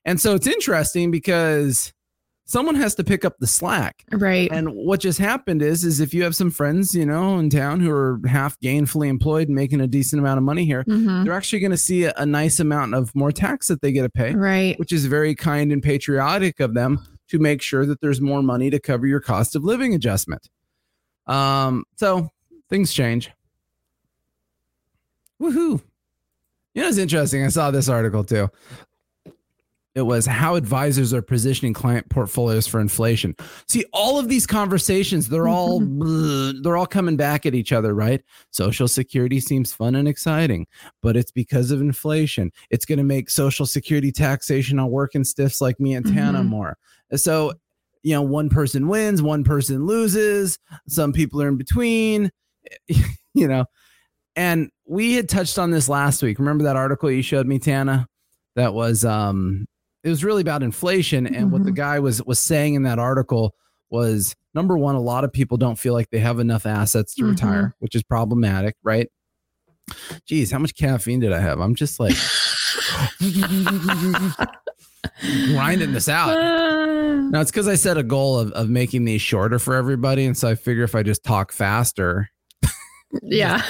And 0.05 0.19
so 0.21 0.35
it's 0.35 0.47
interesting 0.47 1.11
because 1.11 1.93
someone 2.47 2.75
has 2.77 2.95
to 2.95 3.05
pick 3.05 3.27
up 3.27 3.37
the 3.41 3.47
slack. 3.47 4.05
Right. 4.11 4.51
And 4.51 4.71
what 4.73 5.01
just 5.01 5.19
happened 5.19 5.61
is, 5.61 5.85
is 5.85 6.01
if 6.01 6.15
you 6.15 6.23
have 6.23 6.35
some 6.35 6.51
friends, 6.51 6.95
you 6.95 7.05
know, 7.05 7.39
in 7.39 7.51
town 7.51 7.81
who 7.81 7.91
are 7.91 8.19
half 8.27 8.59
gainfully 8.61 9.09
employed 9.09 9.49
and 9.49 9.55
making 9.55 9.83
a 9.83 9.87
decent 9.87 10.19
amount 10.19 10.39
of 10.39 10.45
money 10.45 10.65
here, 10.65 10.83
Mhm. 10.85 11.25
they're 11.25 11.35
actually 11.35 11.61
going 11.61 11.73
to 11.73 11.77
see 11.77 12.05
a, 12.05 12.15
a 12.17 12.25
nice 12.25 12.59
amount 12.59 12.95
of 12.95 13.15
more 13.15 13.31
tax 13.33 13.67
that 13.69 13.83
they 13.83 13.93
get 13.93 14.03
to 14.05 14.09
pay 14.09 14.35
Right. 14.35 14.79
which 14.79 14.93
is 14.93 15.05
very 15.05 15.35
kind 15.35 15.71
and 15.73 15.83
patriotic 15.83 16.59
of 16.59 16.73
them 16.73 17.05
to 17.29 17.39
make 17.39 17.61
sure 17.61 17.85
that 17.85 18.01
there's 18.01 18.23
more 18.23 18.43
money 18.43 18.71
to 18.71 18.81
cover 18.81 19.07
your 19.07 19.21
cost 19.21 19.55
of 19.55 19.63
living 19.63 19.93
adjustment. 19.95 20.49
Um, 21.27 21.85
so 21.97 22.31
things 22.71 22.95
change. 22.95 23.31
Woohoo. 25.39 25.83
You 26.79 26.85
know, 26.85 26.91
it's 26.91 26.99
interesting. 26.99 27.45
I 27.45 27.49
saw 27.49 27.73
this 27.73 27.89
article 27.89 28.23
too. 28.23 28.49
it 29.97 30.03
was 30.03 30.27
how 30.27 30.55
advisors 30.55 31.13
are 31.13 31.21
positioning 31.23 31.73
client 31.73 32.09
portfolios 32.09 32.69
for 32.69 32.79
inflation. 32.79 33.35
See, 33.67 33.85
all 33.93 34.17
of 34.17 34.29
these 34.29 34.47
conversations, 34.47 35.29
they're 35.29 35.49
all 35.49 35.81
they're 36.63 36.77
all 36.77 36.87
coming 36.87 37.17
back 37.17 37.47
at 37.47 37.55
each 37.57 37.73
other, 37.73 37.95
right? 37.97 38.23
Social 38.53 38.87
security 38.87 39.41
seems 39.41 39.73
fun 39.73 39.97
and 39.97 40.07
exciting, 40.07 40.69
but 41.03 41.17
it's 41.17 41.33
because 41.33 41.73
of 41.73 41.81
inflation. 41.81 42.53
It's 42.71 42.85
going 42.85 42.99
to 42.99 43.05
make 43.05 43.29
social 43.29 43.67
security 43.67 44.13
taxation 44.13 44.79
on 44.79 44.89
working 44.89 45.25
stiffs 45.25 45.61
like 45.61 45.81
me 45.81 45.95
and 45.95 46.07
Tana 46.07 46.43
Mhm. 46.45 46.47
more. 46.47 46.79
So, 47.17 47.55
you 48.05 48.13
know, 48.13 48.23
one 48.23 48.49
person 48.51 48.87
wins, 48.87 49.21
one 49.21 49.43
person 49.43 49.85
loses, 49.85 50.61
some 50.87 51.13
people 51.13 51.43
are 51.43 51.49
in 51.49 51.57
between, 51.57 52.31
you 53.35 53.49
know. 53.49 53.65
And 54.37 54.71
we 54.89 55.15
had 55.15 55.29
touched 55.29 55.59
on 55.59 55.71
this 55.71 55.89
last 55.89 56.23
week. 56.23 56.39
Remember 56.39 56.65
that 56.65 56.77
article 56.77 57.11
you 57.11 57.23
showed 57.23 57.47
me, 57.47 57.59
Tana? 57.59 58.07
That 58.57 58.75
was 58.75 59.05
um 59.05 59.67
it 60.03 60.09
was 60.09 60.25
really 60.25 60.41
about 60.43 60.63
inflation 60.63 61.27
and 61.27 61.53
what 61.53 61.65
the 61.65 61.73
guy 61.73 61.99
was 62.01 62.23
was 62.25 62.41
saying 62.41 62.75
in 62.75 62.83
that 62.85 62.99
article 62.99 63.55
was 63.91 64.35
number 64.55 64.77
one 64.79 64.95
a 64.95 65.01
lot 65.01 65.25
of 65.25 65.33
people 65.33 65.57
don't 65.57 65.79
feel 65.79 65.93
like 65.93 66.09
they 66.11 66.19
have 66.19 66.39
enough 66.41 66.67
assets 66.67 67.15
to 67.15 67.23
Mhm. 67.25 67.31
retire 67.31 67.75
which 67.79 67.95
is 67.95 68.03
problematic 68.03 68.75
right 68.83 69.09
geez 70.27 70.51
how 70.51 70.59
much 70.59 70.75
caffeine 70.77 71.21
did 71.21 71.33
i 71.33 71.41
have 71.41 71.61
i'm 71.61 71.75
just 71.75 71.99
like 72.01 72.15
grinding 75.53 75.93
this 75.93 76.09
out 76.09 76.35
Now 77.31 77.41
it's 77.41 77.51
because 77.51 77.69
i 77.69 77.75
set 77.75 77.97
a 77.99 78.03
goal 78.03 78.39
of, 78.39 78.53
of 78.53 78.69
making 78.71 79.05
these 79.05 79.21
shorter 79.23 79.59
for 79.59 79.75
everybody 79.75 80.25
and 80.27 80.37
so 80.37 80.49
i 80.49 80.55
figure 80.55 80.85
if 80.85 80.95
i 80.95 81.03
just 81.03 81.25
talk 81.25 81.53
faster 81.53 82.29
yeah. 83.23 83.63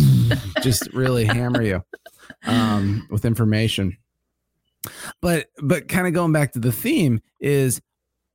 just 0.62 0.92
really 0.92 1.24
hammer 1.24 1.62
you 1.62 1.84
um, 2.46 3.06
with 3.10 3.24
information. 3.24 3.96
But 5.20 5.48
but 5.62 5.88
kind 5.88 6.06
of 6.06 6.14
going 6.14 6.32
back 6.32 6.52
to 6.52 6.58
the 6.58 6.72
theme 6.72 7.20
is 7.38 7.80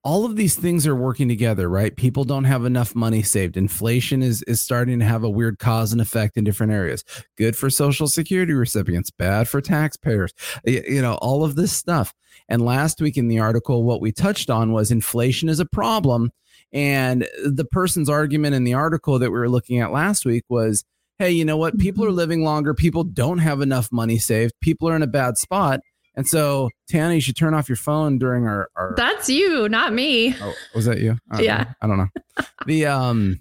all 0.04 0.24
of 0.24 0.36
these 0.36 0.56
things 0.56 0.86
are 0.86 0.96
working 0.96 1.28
together, 1.28 1.68
right? 1.68 1.96
People 1.96 2.24
don't 2.24 2.44
have 2.44 2.64
enough 2.64 2.94
money 2.94 3.24
saved. 3.24 3.58
Inflation 3.58 4.22
is 4.22 4.44
is 4.44 4.62
starting 4.62 5.00
to 5.00 5.06
have 5.06 5.24
a 5.24 5.30
weird 5.30 5.58
cause 5.58 5.92
and 5.92 6.00
effect 6.00 6.38
in 6.38 6.44
different 6.44 6.72
areas. 6.72 7.04
Good 7.38 7.56
for 7.56 7.72
social 7.72 8.08
security 8.08 8.54
recipients, 8.54 9.10
bad 9.10 9.48
for 9.48 9.62
taxpayers. 9.62 10.34
You 10.66 11.02
know, 11.02 11.16
all 11.16 11.44
of 11.44 11.56
this 11.56 11.74
stuff. 11.74 12.14
And 12.48 12.64
last 12.64 13.02
week 13.02 13.18
in 13.18 13.28
the 13.28 13.40
article 13.40 13.84
what 13.84 14.02
we 14.02 14.12
touched 14.12 14.52
on 14.52 14.72
was 14.72 14.92
inflation 14.92 15.50
is 15.50 15.60
a 15.60 15.66
problem 15.66 16.32
and 16.76 17.28
the 17.44 17.66
person's 17.66 18.10
argument 18.10 18.54
in 18.54 18.64
the 18.66 18.74
article 18.76 19.18
that 19.18 19.32
we 19.32 19.40
were 19.40 19.50
looking 19.50 19.80
at 19.80 19.92
last 19.92 20.26
week 20.26 20.44
was 20.50 20.84
hey, 21.18 21.32
you 21.32 21.46
know 21.46 21.56
what? 21.56 21.78
People 21.80 22.04
are 22.04 22.12
living 22.12 22.44
longer. 22.44 22.74
People 22.74 23.06
don't 23.06 23.38
have 23.38 23.62
enough 23.62 23.90
money 23.90 24.18
saved. 24.18 24.54
People 24.60 24.90
are 24.90 24.96
in 24.98 25.02
a 25.02 25.08
bad 25.08 25.38
spot. 25.38 25.80
And 26.14 26.28
so, 26.28 26.70
Tana, 26.90 27.14
you 27.14 27.22
should 27.22 27.38
turn 27.38 27.54
off 27.54 27.70
your 27.70 27.78
phone 27.78 28.18
during 28.20 28.46
our. 28.46 28.68
our 28.76 28.94
That's 28.98 29.30
you, 29.30 29.70
not 29.70 29.94
me. 29.94 30.36
oh, 30.42 30.54
was 30.76 30.84
that 30.86 31.00
you? 31.00 31.18
I 31.32 31.42
Yeah. 31.42 31.58
know. 31.64 31.66
I 31.82 31.88
don't 31.88 31.98
know. 31.98 32.46
the 32.66 32.86
um, 32.88 33.40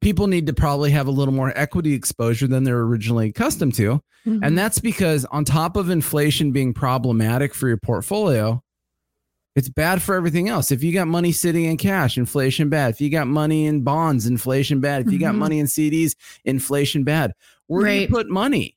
people 0.00 0.28
need 0.28 0.46
to 0.46 0.52
probably 0.52 0.92
have 0.92 1.08
a 1.08 1.10
little 1.10 1.34
more 1.34 1.52
equity 1.56 1.92
exposure 1.92 2.46
than 2.46 2.62
they're 2.64 2.80
originally 2.80 3.28
accustomed 3.30 3.74
to, 3.74 4.00
Mm-hmm. 4.24 4.44
and 4.44 4.56
that's 4.56 4.78
because 4.78 5.24
on 5.32 5.44
top 5.44 5.76
of 5.76 5.90
inflation 5.90 6.52
being 6.52 6.72
problematic 6.72 7.52
for 7.52 7.66
your 7.66 7.76
portfolio, 7.78 8.62
it's 9.54 9.68
bad 9.68 10.00
for 10.02 10.14
everything 10.14 10.48
else. 10.48 10.70
If 10.72 10.82
you 10.82 10.92
got 10.92 11.08
money 11.08 11.32
sitting 11.32 11.64
in 11.64 11.76
cash, 11.76 12.16
inflation 12.16 12.68
bad. 12.68 12.94
If 12.94 13.00
you 13.00 13.10
got 13.10 13.26
money 13.26 13.66
in 13.66 13.82
bonds, 13.82 14.26
inflation 14.26 14.80
bad. 14.80 15.06
If 15.06 15.12
you 15.12 15.18
got 15.18 15.34
Mhm. 15.34 15.38
money 15.38 15.58
in 15.58 15.66
CDs, 15.66 16.14
inflation 16.44 17.04
bad. 17.04 17.32
Where 17.66 17.84
do 17.84 17.92
you 17.92 18.08
put 18.08 18.28
money? 18.28 18.76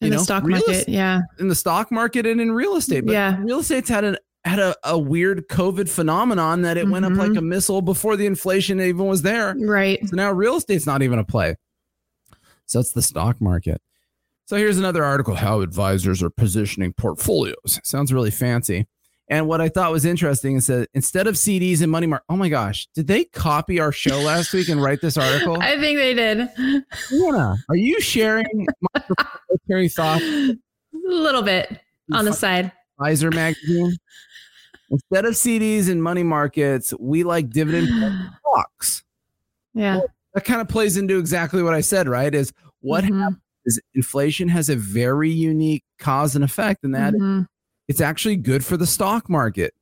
in 0.00 0.06
you 0.06 0.10
the 0.10 0.16
know, 0.16 0.22
stock 0.24 0.44
market. 0.44 0.68
est- 0.68 0.88
yeah. 0.88 1.20
in 1.38 1.46
the 1.46 1.54
stock 1.54 1.92
market 1.92 2.26
and 2.26 2.40
in 2.40 2.50
real 2.50 2.74
estate. 2.74 3.06
But 3.06 3.12
Yeah. 3.12 3.40
real 3.40 3.60
estate's 3.60 3.88
had 3.88 4.02
a 4.04 4.16
had 4.44 4.58
a, 4.58 4.74
a 4.82 4.98
weird 4.98 5.46
COVID 5.46 5.88
phenomenon 5.88 6.62
that 6.62 6.76
it 6.76 6.88
went 6.88 7.04
up 7.04 7.12
like 7.12 7.36
a 7.36 7.40
missile 7.40 7.80
before 7.80 8.16
the 8.16 8.26
inflation 8.26 8.80
even 8.80 9.06
was 9.06 9.22
there. 9.22 9.54
Right. 9.56 10.00
So 10.08 10.16
now 10.16 10.32
real 10.32 10.56
estate's 10.56 10.84
not 10.86 11.02
even 11.02 11.20
a 11.20 11.24
play. 11.24 11.54
So 12.66 12.80
that's 12.80 12.90
the 12.90 13.02
stock 13.02 13.40
market. 13.40 13.80
So 14.46 14.56
here's 14.56 14.78
another 14.78 15.04
article 15.04 15.36
how 15.36 15.60
advisors 15.60 16.20
are 16.24 16.30
positioning 16.30 16.92
portfolios. 16.94 17.78
Sounds 17.84 18.12
really 18.12 18.32
fancy. 18.32 18.88
And 19.32 19.46
what 19.48 19.62
I 19.62 19.70
thought 19.70 19.90
was 19.92 20.04
interesting 20.04 20.56
is 20.56 20.66
that 20.66 20.90
instead 20.92 21.26
of 21.26 21.36
CDs 21.36 21.80
and 21.80 21.90
money 21.90 22.06
market, 22.06 22.26
oh 22.28 22.36
my 22.36 22.50
gosh, 22.50 22.86
did 22.94 23.06
they 23.06 23.24
copy 23.24 23.80
our 23.80 23.90
show 23.90 24.18
last 24.20 24.52
week 24.52 24.68
and 24.68 24.82
write 24.82 25.00
this 25.00 25.16
article? 25.16 25.56
I 25.58 25.80
think 25.80 25.98
they 25.98 26.12
did. 26.12 26.50
Anna, 27.10 27.56
are 27.70 27.74
you 27.76 27.98
sharing 28.02 28.66
my 28.94 29.00
proprietary 29.00 29.88
thoughts? 29.88 30.22
A 30.22 30.54
little 30.92 31.40
bit 31.40 31.80
on 32.12 32.26
the 32.26 32.32
side. 32.34 32.72
Advisor 33.00 33.30
magazine. 33.30 33.96
Instead 34.90 35.24
of 35.24 35.32
CDs 35.32 35.88
and 35.88 36.02
money 36.02 36.22
markets, 36.22 36.92
we 37.00 37.24
like 37.24 37.48
dividend 37.48 37.88
stocks. 38.50 39.02
Yeah. 39.72 40.00
That 40.34 40.44
kind 40.44 40.60
of 40.60 40.68
plays 40.68 40.98
into 40.98 41.18
exactly 41.18 41.62
what 41.62 41.72
I 41.72 41.80
said, 41.80 42.06
right? 42.06 42.34
Is 42.34 42.52
what 42.80 43.04
Mhm. 43.04 43.18
happens 43.18 43.38
is 43.64 43.80
inflation 43.94 44.48
has 44.48 44.68
a 44.68 44.76
very 44.76 45.30
unique 45.30 45.84
cause 45.98 46.34
and 46.36 46.44
effect, 46.44 46.84
and 46.84 46.94
that 46.94 47.14
Mhm. 47.14 47.46
It's 47.92 48.00
actually 48.00 48.36
good 48.36 48.64
for 48.64 48.78
the 48.78 48.86
stock 48.86 49.28
market 49.28 49.74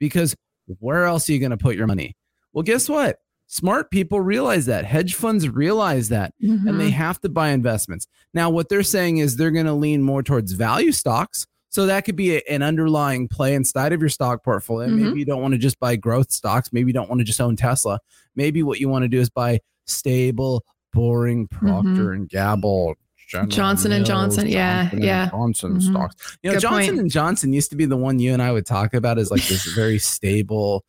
because 0.00 0.34
where 0.78 1.04
else 1.04 1.28
are 1.28 1.34
you 1.34 1.38
going 1.38 1.50
to 1.50 1.58
put 1.58 1.76
your 1.76 1.86
money? 1.86 2.16
Well, 2.54 2.62
guess 2.62 2.88
what? 2.88 3.18
Smart 3.46 3.90
people 3.90 4.22
realize 4.22 4.64
that. 4.64 4.86
Hedge 4.86 5.14
funds 5.14 5.46
realize 5.50 6.08
that. 6.08 6.32
and 6.40 6.80
they 6.80 6.88
Mhm. 6.88 6.92
have 6.92 7.20
to 7.20 7.28
buy 7.28 7.50
investments. 7.50 8.06
Now, 8.32 8.48
what 8.48 8.70
they're 8.70 8.82
saying 8.82 9.18
is 9.18 9.36
they're 9.36 9.50
going 9.50 9.66
to 9.66 9.74
lean 9.74 10.02
more 10.02 10.22
towards 10.22 10.52
value 10.52 10.92
stocks. 10.92 11.46
So 11.68 11.84
that 11.84 12.06
could 12.06 12.16
be 12.16 12.36
a- 12.36 12.42
an 12.48 12.62
underlying 12.62 13.28
play 13.28 13.54
inside 13.54 13.92
of 13.92 14.00
your 14.00 14.08
stock 14.08 14.42
portfolio. 14.42 14.88
Mhm. 14.88 14.96
Maybe 15.02 15.18
you 15.18 15.24
don't 15.26 15.42
want 15.42 15.52
to 15.52 15.58
just 15.58 15.78
buy 15.78 15.96
growth 15.96 16.30
stocks. 16.32 16.72
Maybe 16.72 16.88
you 16.88 16.94
don't 16.94 17.10
want 17.10 17.18
to 17.18 17.24
just 17.26 17.38
own 17.42 17.56
Tesla. 17.56 18.00
Maybe 18.34 18.62
what 18.62 18.80
you 18.80 18.88
want 18.88 19.02
to 19.02 19.08
do 19.08 19.20
is 19.20 19.28
buy 19.28 19.60
stable, 19.86 20.64
boring 20.94 21.46
Procter 21.48 22.12
and 22.12 22.26
Gamble. 22.28 22.94
General 23.28 23.46
Mm-hmm. 23.48 23.56
Johnson 23.56 23.92
and 23.92 24.06
Johnson. 24.06 24.48
Yeah, 24.48 24.82
Johnson 24.84 25.02
yeah. 25.02 25.28
Johnson 25.30 25.72
Mhm. 25.76 25.82
stocks. 25.82 26.38
You 26.42 26.50
know, 26.50 26.54
Good 26.56 26.62
Johnson 26.62 26.86
point. 26.94 27.00
and 27.00 27.10
Johnson 27.10 27.52
used 27.52 27.70
to 27.70 27.76
be 27.76 27.84
the 27.84 27.96
one 27.96 28.18
you 28.18 28.32
and 28.32 28.40
I 28.42 28.50
would 28.52 28.64
talk 28.66 28.94
about 28.94 29.18
as 29.18 29.30
like 29.30 29.46
this 29.46 29.64
very 29.74 29.98
stable 30.14 30.84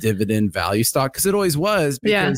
dividend 0.00 0.52
value 0.52 0.84
stock 0.84 1.12
because 1.12 1.26
it 1.26 1.34
always 1.34 1.56
was. 1.56 1.98
Yeah. 2.02 2.32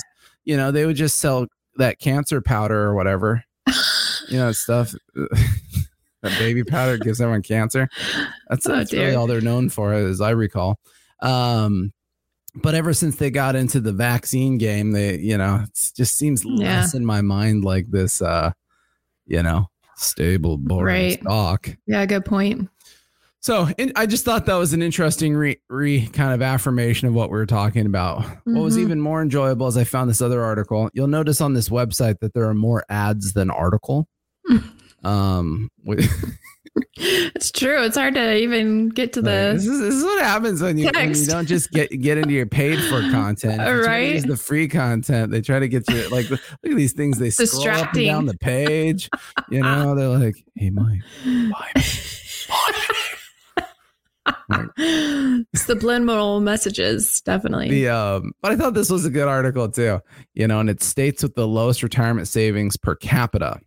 You 0.44 0.56
know 0.56 0.70
they 0.72 0.84
would 0.86 0.96
just 0.96 1.20
sell 1.20 1.46
that 1.76 1.98
cancer 2.00 2.40
powder 2.40 2.78
or 2.82 2.94
whatever. 2.94 3.44
you 4.28 4.38
know, 4.38 4.52
stuff. 4.52 4.92
that 5.14 6.38
baby 6.38 6.64
powder 6.64 6.98
gives 6.98 7.20
everyone 7.20 7.42
cancer. 7.42 7.88
That's, 8.48 8.66
Oh, 8.68 8.76
that's 8.76 8.92
really 8.92 9.14
all 9.14 9.26
they're 9.26 9.40
known 9.40 9.68
for, 9.68 9.92
as 9.92 10.20
I 10.20 10.30
recall. 10.30 10.78
Um, 11.20 11.92
but 12.54 12.74
ever 12.74 12.92
since 12.94 13.16
they 13.16 13.30
got 13.30 13.56
into 13.56 13.80
the 13.80 13.92
vaccine 13.92 14.58
game, 14.58 14.92
they, 14.92 15.18
you 15.18 15.36
know, 15.36 15.64
it 15.64 15.90
just 15.96 16.16
seems 16.16 16.44
Yeah. 16.44 16.80
less 16.80 16.94
in 16.94 17.04
my 17.04 17.20
mind 17.20 17.64
like 17.64 17.90
this, 17.90 18.22
uh, 18.22 18.52
you 19.26 19.42
know, 19.42 19.68
stable, 19.96 20.56
boring 20.58 20.86
Right. 20.86 21.20
stock. 21.20 21.68
Yeah, 21.86 22.04
good 22.06 22.24
point. 22.24 22.68
So 23.40 23.68
I 23.94 24.06
just 24.06 24.24
thought 24.24 24.46
that 24.46 24.54
was 24.54 24.72
an 24.72 24.80
interesting 24.80 25.36
re, 25.36 25.58
re 25.68 26.06
kind 26.06 26.32
of 26.32 26.40
affirmation 26.40 27.08
of 27.08 27.14
what 27.14 27.28
we 27.30 27.36
were 27.36 27.44
talking 27.44 27.84
about. 27.84 28.24
What 28.44 28.62
was 28.62 28.76
Mhm. 28.78 28.80
even 28.80 29.00
more 29.02 29.20
enjoyable 29.20 29.66
is 29.66 29.76
I 29.76 29.84
found 29.84 30.08
this 30.08 30.22
other 30.22 30.42
article. 30.42 30.88
You'll 30.94 31.08
notice 31.08 31.42
on 31.42 31.52
this 31.52 31.68
website 31.68 32.20
that 32.20 32.32
there 32.32 32.48
are 32.48 32.54
more 32.54 32.84
ads 32.88 33.34
than 33.34 33.50
article. 33.50 34.08
Um, 35.04 35.70
with, 35.84 36.08
It's 36.96 37.52
true. 37.52 37.84
It's 37.84 37.96
hard 37.96 38.14
to 38.14 38.36
even 38.36 38.88
get 38.88 39.12
to 39.12 39.22
this, 39.22 39.64
is, 39.64 39.78
this 39.80 39.94
is 39.94 40.02
what 40.02 40.22
happens 40.22 40.60
when 40.60 40.76
you, 40.76 40.90
when 40.92 41.14
you 41.14 41.26
don't 41.26 41.46
just 41.46 41.70
get 41.70 41.88
get 42.00 42.18
into 42.18 42.32
your 42.34 42.46
paid 42.46 42.80
for 42.84 43.00
content. 43.10 43.60
If 43.60 43.68
you 43.68 43.82
try 43.82 43.82
to 43.82 43.86
Right. 43.88 44.14
use 44.14 44.24
the 44.24 44.36
free 44.36 44.66
content. 44.66 45.30
They 45.30 45.40
try 45.40 45.60
to 45.60 45.68
get 45.68 45.88
you 45.90 46.08
like 46.08 46.28
look 46.30 46.40
at 46.64 46.74
these 46.74 46.92
things. 46.92 47.18
They 47.18 47.30
scroll 47.30 47.68
up 47.68 47.94
and 47.94 48.04
down 48.06 48.26
the 48.26 48.36
page. 48.36 49.08
You 49.50 49.60
know, 49.62 49.94
they're 49.96 50.08
like, 50.08 50.44
"Hey, 50.56 50.70
Mike, 50.70 51.02
it's 51.76 52.46
the 54.48 55.46
subliminal 55.54 56.40
messages, 56.40 57.20
definitely. 57.20 57.68
the 57.70 57.88
um 57.88 58.32
but 58.40 58.52
i 58.52 58.56
thought 58.56 58.74
this 58.74 58.90
was 58.90 59.04
a 59.04 59.10
good 59.10 59.28
article 59.28 59.68
too 59.68 60.00
you 60.34 60.46
know 60.48 60.60
and 60.60 60.70
it 60.70 60.82
states 60.82 61.22
with 61.22 61.34
the 61.34 61.46
lowest 61.46 61.82
retirement 61.82 62.26
savings 62.26 62.76
per 62.76 62.94
capita 62.94 63.58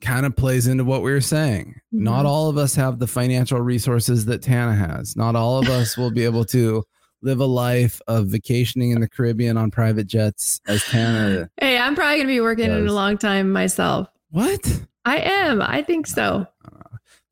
kind 0.00 0.24
of 0.26 0.34
plays 0.36 0.66
into 0.66 0.84
what 0.84 1.02
we 1.02 1.10
were 1.10 1.20
saying 1.20 1.74
not 1.92 2.24
Mhm. 2.24 2.28
all 2.28 2.48
of 2.48 2.56
us 2.58 2.74
have 2.76 2.98
the 2.98 3.06
financial 3.06 3.60
resources 3.60 4.24
that 4.26 4.42
tana 4.42 4.74
has 4.74 5.16
not 5.16 5.34
all 5.36 5.58
of 5.58 5.68
us 5.68 5.96
will 5.96 6.10
be 6.10 6.24
able 6.24 6.44
to 6.46 6.84
live 7.22 7.40
a 7.40 7.44
life 7.46 8.00
of 8.06 8.28
vacationing 8.28 8.92
in 8.92 9.00
the 9.00 9.08
caribbean 9.08 9.56
on 9.56 9.70
private 9.70 10.06
jets 10.06 10.60
as 10.68 10.82
tana 10.84 11.48
hey, 11.60 11.76
I'm 11.78 11.94
probably 11.96 12.18
gonna 12.18 12.28
be 12.28 12.40
working 12.40 12.66
in 12.70 12.86
a 12.86 12.92
long 12.92 13.18
time 13.18 13.50
myself. 13.50 14.06
what 14.30 14.82
I 15.04 15.16
am. 15.18 15.62
I 15.62 15.82
think 15.82 16.06
so. 16.06 16.46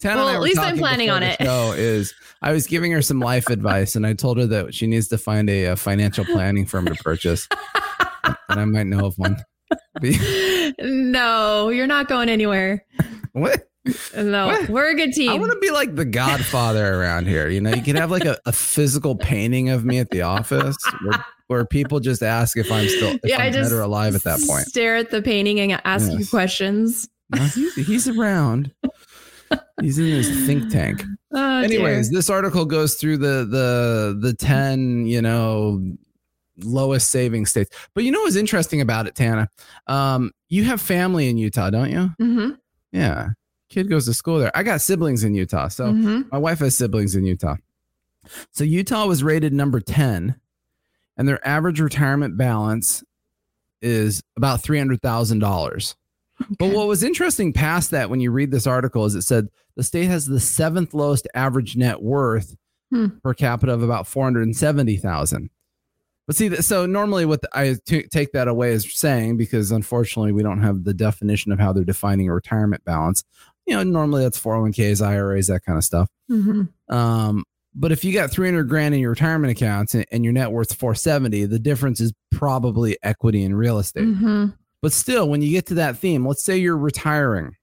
Tana 0.01 0.17
Well, 0.17 0.29
at 0.31 0.41
least 0.41 0.59
I'm 0.59 0.77
planning 0.79 1.09
on 1.11 1.23
it. 1.23 1.37
Show 1.41 1.73
is 1.73 2.13
I 2.43 2.53
was 2.53 2.67
giving 2.67 2.91
her 2.93 3.01
some 3.03 3.19
life 3.21 3.49
advice, 3.49 3.97
and 3.97 4.07
I 4.07 4.13
told 4.15 4.39
her 4.39 4.47
that 4.47 4.75
she 4.75 4.87
needs 4.87 5.09
to 5.09 5.19
find 5.19 5.49
a, 5.51 5.69
uh 5.69 5.77
financial 5.77 6.25
planning 6.25 6.67
firm 6.67 6.87
to 6.87 6.95
purchase, 6.97 7.49
and 8.25 8.61
I 8.61 8.65
might 8.67 8.87
know 8.87 9.07
of 9.07 9.17
one. 9.19 9.37
No, 10.81 11.69
you're 11.71 11.87
not 11.87 12.09
going 12.09 12.29
anywhere. 12.29 12.85
what? 13.33 13.69
No, 14.17 14.49
What? 14.49 14.69
we're 14.69 14.91
a 14.91 14.95
good 14.95 15.13
team. 15.13 15.31
I 15.31 15.39
want 15.39 15.53
to 15.53 15.59
be 15.59 15.71
like 15.71 15.95
the 15.95 16.05
Godfather 16.05 16.95
around 17.01 17.27
here. 17.29 17.49
You 17.49 17.61
know, 17.61 17.71
you 17.73 17.83
can 17.83 17.97
have 17.97 18.11
like 18.11 18.25
a, 18.25 18.37
a 18.45 18.53
physical 18.53 19.15
painting 19.17 19.69
of 19.71 19.85
me 19.85 19.99
at 19.99 20.11
the 20.11 20.23
office 20.23 20.77
where, 21.05 21.25
where 21.47 21.65
people 21.65 22.01
just 22.01 22.23
ask 22.23 22.57
if 22.57 22.71
I'm 22.73 22.89
still 22.89 23.15
if 23.15 23.21
yeah, 23.25 23.39
I'm 23.39 23.53
dead 23.53 23.71
or 23.71 23.81
alive 23.81 24.15
at 24.17 24.25
that 24.25 24.41
point. 24.47 24.67
Stare 24.67 24.97
at 24.97 25.11
the 25.11 25.23
painting 25.23 25.61
and 25.61 25.81
ask 25.85 26.11
you 26.13 26.27
questions. 26.27 27.09
No, 27.31 27.43
he's, 27.43 27.75
he's 27.87 28.09
around. 28.09 28.73
He's 29.81 29.99
in 29.99 30.07
his 30.07 30.47
think 30.47 30.71
tank. 30.73 31.05
Oh, 31.33 31.63
Anyways, 31.63 32.09
dear. 32.09 32.19
this 32.19 32.29
article 32.29 32.65
goes 32.65 32.95
through 32.97 33.19
the 33.19 33.47
the 33.49 34.19
the 34.21 34.35
10, 34.35 35.07
you 35.07 35.23
know, 35.23 35.81
lowest 36.59 37.11
saving 37.11 37.47
states. 37.47 37.71
But 37.95 38.05
you 38.05 38.11
know 38.11 38.21
what's 38.23 38.37
interesting 38.37 38.81
about 38.81 39.07
it, 39.07 39.15
Tana? 39.15 39.49
Um, 39.87 40.33
you 40.49 40.65
have 40.65 40.81
family 40.81 41.29
in 41.29 41.39
Utah, 41.39 41.71
don't 41.71 41.91
you? 41.91 42.11
Mm-hmm. 42.21 42.51
Yeah. 42.93 43.31
Kid 43.69 43.91
goes 43.91 44.07
to 44.07 44.15
school 44.15 44.39
there. 44.39 44.53
I 44.55 44.63
got 44.63 44.81
siblings 44.81 45.25
in 45.25 45.35
Utah. 45.35 45.69
So 45.69 45.93
mhm. 45.93 46.31
my 46.31 46.39
wife 46.39 46.61
has 46.61 46.77
siblings 46.77 47.15
in 47.17 47.25
Utah. 47.25 47.57
So 48.53 48.65
Utah 48.65 49.07
was 49.07 49.23
rated 49.23 49.53
number 49.53 49.81
10, 49.81 50.37
and 51.17 51.29
their 51.29 51.47
average 51.47 51.81
retirement 51.81 52.37
balance 52.37 53.05
is 53.83 54.23
about 54.37 54.63
$300,000. 54.63 55.95
But 56.59 56.73
what 56.73 56.87
was 56.87 57.03
interesting 57.03 57.53
past 57.53 57.91
that 57.93 58.11
when 58.11 58.21
you 58.21 58.31
read 58.31 58.51
this 58.51 58.67
article 58.67 59.05
is 59.05 59.15
it 59.15 59.23
said 59.23 59.49
the 59.75 59.83
state 59.83 60.07
has 60.07 60.27
the 60.27 60.41
seventh 60.41 60.93
lowest 60.93 61.27
average 61.35 61.77
net 61.77 62.03
worth 62.03 62.57
Hmm. 62.91 63.07
per 63.23 63.35
capita 63.35 63.73
of 63.73 63.83
about 63.83 64.07
470,000. 64.07 65.51
But 66.27 66.37
see, 66.37 66.55
so 66.57 66.87
normally 66.87 67.25
what 67.25 67.41
I 67.53 67.77
t- 67.87 68.09
take 68.11 68.33
that 68.33 68.49
away 68.49 68.73
as 68.73 68.93
saying, 68.93 69.37
because 69.37 69.71
unfortunately 69.71 70.33
we 70.33 70.43
don't 70.43 70.61
have 70.63 70.85
the 70.85 70.95
definition 70.95 71.53
of 71.53 71.61
how 71.61 71.73
they're 71.73 71.85
defining 71.85 72.29
a 72.29 72.35
retirement 72.35 72.85
balance. 72.85 73.23
You 73.67 73.77
know, 73.77 73.83
normally 73.85 74.23
that's 74.25 74.39
401ks, 74.41 75.01
IRAs, 75.07 75.47
that 75.49 75.65
kind 75.65 75.79
of 75.79 75.85
stuff. 75.85 76.09
Mhm. 76.31 76.69
Um, 76.89 77.45
but 77.75 77.93
if 77.93 78.05
you 78.05 78.13
got 78.13 78.31
300 78.31 78.65
grand 78.69 78.95
in 78.95 79.01
your 79.01 79.11
retirement 79.11 79.51
accounts 79.53 79.95
and, 79.95 80.05
and 80.11 80.25
your 80.25 80.33
net 80.33 80.51
worth 80.51 80.73
470, 80.75 81.45
the 81.45 81.59
difference 81.59 82.01
is 82.01 82.13
probably 82.33 82.97
equity 83.03 83.43
in 83.45 83.55
real 83.55 83.79
estate. 83.79 84.05
Mhm. 84.07 84.55
But 84.83 84.93
still, 84.93 85.29
when 85.29 85.43
you 85.43 85.51
get 85.51 85.67
to 85.67 85.75
that 85.75 85.99
theme, 85.99 86.27
let's 86.27 86.45
say 86.45 86.57
you're 86.57 86.77
retiring. 86.77 87.55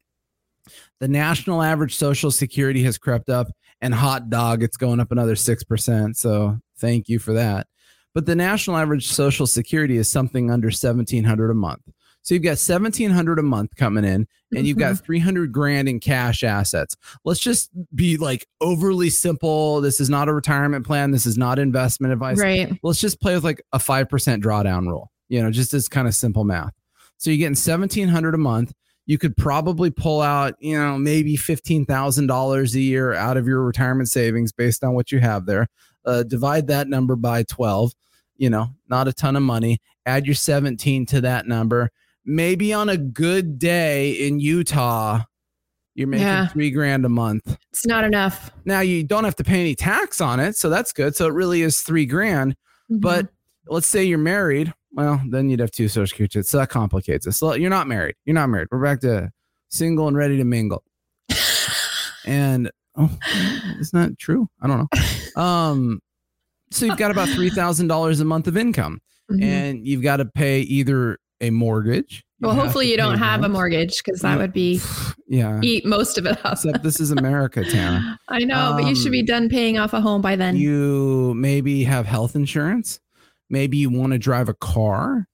The 1.01 1.07
national 1.09 1.61
average 1.61 1.95
social 1.95 2.31
security 2.31 2.83
has 2.83 2.97
crept 2.97 3.29
up 3.29 3.47
and 3.81 3.93
hot 3.93 4.29
dog, 4.29 4.63
it's 4.63 4.77
going 4.77 4.99
up 5.01 5.11
another 5.11 5.35
6%. 5.35 6.15
So 6.15 6.59
thank 6.77 7.09
you 7.09 7.19
for 7.19 7.33
that. 7.33 7.67
But 8.13 8.25
the 8.25 8.35
national 8.35 8.77
average 8.77 9.07
social 9.07 9.47
security 9.47 9.97
is 9.97 10.09
something 10.11 10.51
under 10.51 10.67
1700 10.67 11.49
a 11.49 11.53
month. 11.53 11.81
So 12.21 12.33
you've 12.33 12.43
got 12.43 12.51
1700 12.51 13.37
a 13.39 13.43
month 13.43 13.75
coming 13.75 14.05
in 14.05 14.27
and 14.55 14.65
you've 14.65 14.77
got 14.77 15.03
300 15.03 15.51
grand 15.51 15.89
in 15.89 15.99
cash 15.99 16.41
assets. 16.43 16.95
Let's 17.25 17.41
just 17.41 17.69
be 17.93 18.15
like 18.15 18.47
overly 18.61 19.09
simple. 19.09 19.81
This 19.81 19.99
is 19.99 20.09
not 20.09 20.29
a 20.29 20.33
retirement 20.33 20.85
plan. 20.85 21.11
This 21.11 21.25
is 21.25 21.37
not 21.37 21.59
investment 21.59 22.13
advice 22.13 22.39
Right. 22.39 22.79
let's 22.81 23.01
just 23.01 23.19
play 23.19 23.35
with 23.35 23.43
like 23.43 23.61
a 23.73 23.77
5% 23.77 24.07
drawdown 24.41 24.87
rule, 24.87 25.11
you 25.27 25.43
know, 25.43 25.51
just 25.51 25.73
as 25.73 25.89
kind 25.89 26.07
of 26.07 26.15
simple 26.15 26.45
math. 26.45 26.71
So 27.17 27.29
you're 27.29 27.37
getting 27.39 27.57
1700 27.57 28.35
a 28.35 28.37
month. 28.37 28.73
You 29.05 29.17
could 29.17 29.35
probably 29.35 29.89
pull 29.91 30.21
out, 30.21 30.55
you 30.59 30.79
know, 30.79 30.97
maybe 30.97 31.35
$15,000 31.35 32.73
a 32.75 32.79
year 32.79 33.13
out 33.13 33.35
of 33.35 33.47
your 33.47 33.63
retirement 33.63 34.07
savings 34.07 34.53
based 34.53 34.81
on 34.83 34.93
what 34.93 35.11
you 35.11 35.19
have 35.19 35.45
there. 35.45 35.67
Uh, 36.05 36.23
divide 36.23 36.67
that 36.67 36.87
number 36.87 37.15
by 37.17 37.43
12, 37.43 37.91
you 38.37 38.49
know, 38.49 38.67
not 38.89 39.07
a 39.07 39.13
ton 39.13 39.35
of 39.35 39.43
money. 39.43 39.79
Add 40.05 40.25
your 40.25 40.35
17 40.35 41.05
to 41.07 41.21
that 41.21 41.47
number. 41.47 41.89
Maybe 42.25 42.73
on 42.73 42.89
a 42.89 42.97
good 42.97 43.59
day 43.59 44.11
in 44.11 44.39
Utah, 44.39 45.21
you're 45.95 46.07
making 46.07 46.25
Yeah. 46.25 46.47
three 46.47 46.71
grand 46.71 47.05
a 47.05 47.09
month. 47.09 47.57
It's 47.71 47.85
not 47.85 48.03
enough. 48.03 48.51
Now 48.65 48.79
you 48.79 49.03
don't 49.03 49.23
have 49.25 49.35
to 49.37 49.43
pay 49.43 49.59
any 49.61 49.75
tax 49.75 50.19
on 50.21 50.39
it. 50.39 50.55
So 50.57 50.69
that's 50.69 50.91
good. 50.91 51.15
So 51.15 51.27
it 51.27 51.33
really 51.33 51.61
is 51.61 51.81
three 51.81 52.05
grand. 52.05 52.55
But 52.89 53.27
let's 53.67 53.87
say 53.87 54.03
you're 54.03 54.17
married. 54.17 54.73
Well, 54.91 55.21
then 55.29 55.49
you'd 55.49 55.59
have 55.59 55.71
two 55.71 55.87
social 55.87 56.07
security. 56.07 56.41
So 56.43 56.57
that 56.59 56.69
complicates 56.69 57.25
it. 57.27 57.31
So 57.33 57.53
you're 57.55 57.69
not 57.69 57.87
married. 57.87 58.15
You're 58.25 58.35
not 58.35 58.49
married. 58.49 58.67
We're 58.71 58.83
back 58.83 58.99
to 59.01 59.31
single 59.69 60.07
and 60.07 60.15
ready 60.17 60.37
to 60.37 60.43
mingle. 60.43 60.83
And 62.25 62.71
oh, 62.97 63.09
isn't 63.79 63.99
that 63.99 64.17
true? 64.17 64.47
I 64.61 64.67
don't 64.67 64.79
know. 64.79 64.99
Um, 65.41 65.99
so 66.73 66.85
you've 66.85 66.97
got 66.97 67.11
about 67.11 67.29
three 67.29 67.49
thousand 67.49 67.87
dollars 67.87 68.19
a 68.19 68.25
month 68.25 68.47
of 68.47 68.57
income, 68.57 68.99
Mhm. 69.31 69.41
and 69.43 69.87
you've 69.87 70.01
got 70.03 70.17
to 70.17 70.25
pay 70.25 70.61
either 70.61 71.17
a 71.41 71.49
mortgage. 71.49 72.23
well, 72.41 72.53
hopefully 72.53 72.89
you 72.91 72.97
don't 72.97 73.17
have 73.19 73.43
a 73.43 73.49
mortgage 73.49 74.01
because 74.03 74.19
that 74.21 74.33
Yeah. 74.33 74.37
would 74.37 74.51
be 74.53 74.81
Yeah. 75.29 75.59
eat 75.63 75.85
most 75.85 76.17
of 76.17 76.25
it 76.25 76.43
up. 76.45 76.53
Except 76.53 76.83
this 76.83 76.99
is 76.99 77.11
America, 77.11 77.63
Tana. 77.63 78.19
I 78.29 78.39
know, 78.39 78.75
but 78.77 78.87
you 78.87 78.95
should 78.95 79.11
be 79.13 79.21
Um, 79.21 79.25
done 79.25 79.49
paying 79.49 79.77
off 79.77 79.93
a 79.93 80.01
home 80.01 80.21
by 80.21 80.35
then. 80.35 80.57
you 80.57 81.33
maybe 81.35 81.83
have 81.85 82.05
health 82.05 82.35
insurance 82.35 82.99
maybe 83.49 83.77
you 83.77 83.89
want 83.89 84.11
to 84.13 84.17
drive 84.19 84.49
a 84.49 84.53
car 84.53 85.27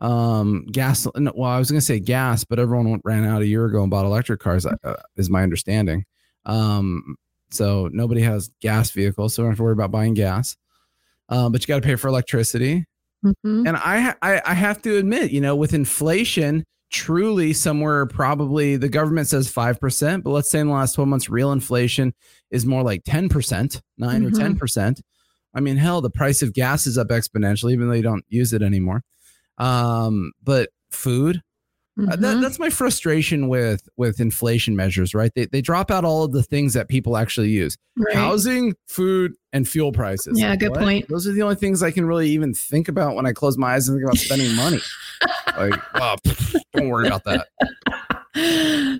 um 0.00 0.64
gas 0.70 1.06
no, 1.16 1.32
well 1.34 1.50
i 1.50 1.58
was 1.58 1.70
going 1.70 1.80
to 1.80 1.84
say 1.84 1.98
gas 1.98 2.44
but 2.44 2.58
everyone 2.60 3.00
ran 3.04 3.24
out 3.24 3.42
a 3.42 3.46
year 3.46 3.64
ago 3.66 3.82
and 3.82 3.90
bought 3.90 4.04
electric 4.06 4.38
cars 4.40 4.64
uh, 4.64 4.76
is 5.16 5.28
my 5.28 5.42
understanding 5.42 6.04
um 6.46 7.16
so 7.50 7.88
nobody 7.92 8.20
has 8.22 8.50
gas 8.60 8.90
vehicles 8.92 9.34
so 9.34 9.42
we 9.42 9.46
don't 9.46 9.52
have 9.52 9.56
to 9.58 9.62
worry 9.64 9.72
about 9.72 9.90
buying 9.90 10.14
gas 10.14 10.56
um, 11.28 11.52
but 11.52 11.60
you 11.62 11.66
got 11.66 11.76
to 11.82 11.86
pay 11.86 11.96
for 11.96 12.08
electricity 12.08 12.84
Mhm. 13.24 13.66
and 13.66 13.76
I, 13.76 14.14
I, 14.22 14.40
I 14.46 14.54
have 14.54 14.80
to 14.82 14.96
admit, 14.96 15.32
you 15.32 15.40
know, 15.40 15.56
with 15.56 15.74
inflation, 15.74 16.64
truly 16.90 17.52
somewhere 17.52 18.06
probably 18.06 18.76
the 18.76 18.88
government 18.88 19.26
says 19.28 19.48
five 19.50 19.80
percent, 19.80 20.22
but 20.24 20.30
let's 20.30 20.50
say 20.50 20.60
in 20.60 20.68
the 20.68 20.72
last 20.72 20.94
twelve 20.94 21.08
months, 21.08 21.28
real 21.28 21.50
inflation 21.52 22.14
is 22.52 22.64
more 22.64 22.82
like 22.84 23.02
ten 23.04 23.28
percent, 23.28 23.80
9 23.98 24.24
or 24.24 24.30
Mhm. 24.30 24.38
ten 24.38 24.56
percent. 24.56 25.00
I 25.54 25.60
mean, 25.60 25.76
hell, 25.78 26.00
the 26.00 26.10
price 26.10 26.42
of 26.42 26.52
gas 26.52 26.86
is 26.86 26.96
up 26.96 27.08
exponentially, 27.08 27.72
even 27.72 27.88
though 27.88 27.94
you 27.94 28.02
don't 28.02 28.24
use 28.28 28.52
it 28.52 28.62
anymore. 28.62 29.02
Um, 29.58 30.30
but 30.44 30.70
food, 30.92 31.42
uh, 31.98 32.16
that, 32.16 32.18
Mhm. 32.36 32.40
that's 32.42 32.58
my 32.58 32.70
frustration 32.70 33.48
with 33.48 33.88
with 33.96 34.20
inflation 34.20 34.76
measures, 34.76 35.14
right? 35.14 35.32
They 35.34 35.46
they 35.46 35.60
drop 35.60 35.90
out 35.90 36.04
all 36.04 36.22
of 36.22 36.32
the 36.32 36.42
things 36.42 36.74
that 36.74 36.88
people 36.88 37.16
actually 37.16 37.50
use 37.50 37.76
Right. 37.96 38.14
housing, 38.14 38.74
food, 38.86 39.32
and 39.52 39.68
fuel 39.68 39.90
prices. 39.92 40.38
Yeah, 40.38 40.54
good 40.56 40.74
point. 40.74 41.08
Those 41.08 41.26
are 41.26 41.32
the 41.32 41.42
only 41.42 41.56
things 41.56 41.82
I 41.82 41.90
can 41.90 42.04
really 42.06 42.28
even 42.30 42.54
think 42.54 42.88
about 42.88 43.16
when 43.16 43.26
I 43.26 43.32
close 43.32 43.58
my 43.58 43.74
eyes 43.74 43.88
and 43.88 43.96
think 43.96 44.04
about 44.04 44.18
spending 44.18 44.54
money. 44.54 44.80
like, 45.56 45.74
oh, 45.94 46.14
pff, 46.24 46.54
don't 46.74 46.88
worry 46.88 47.08
about 47.08 47.24
that. 47.24 47.48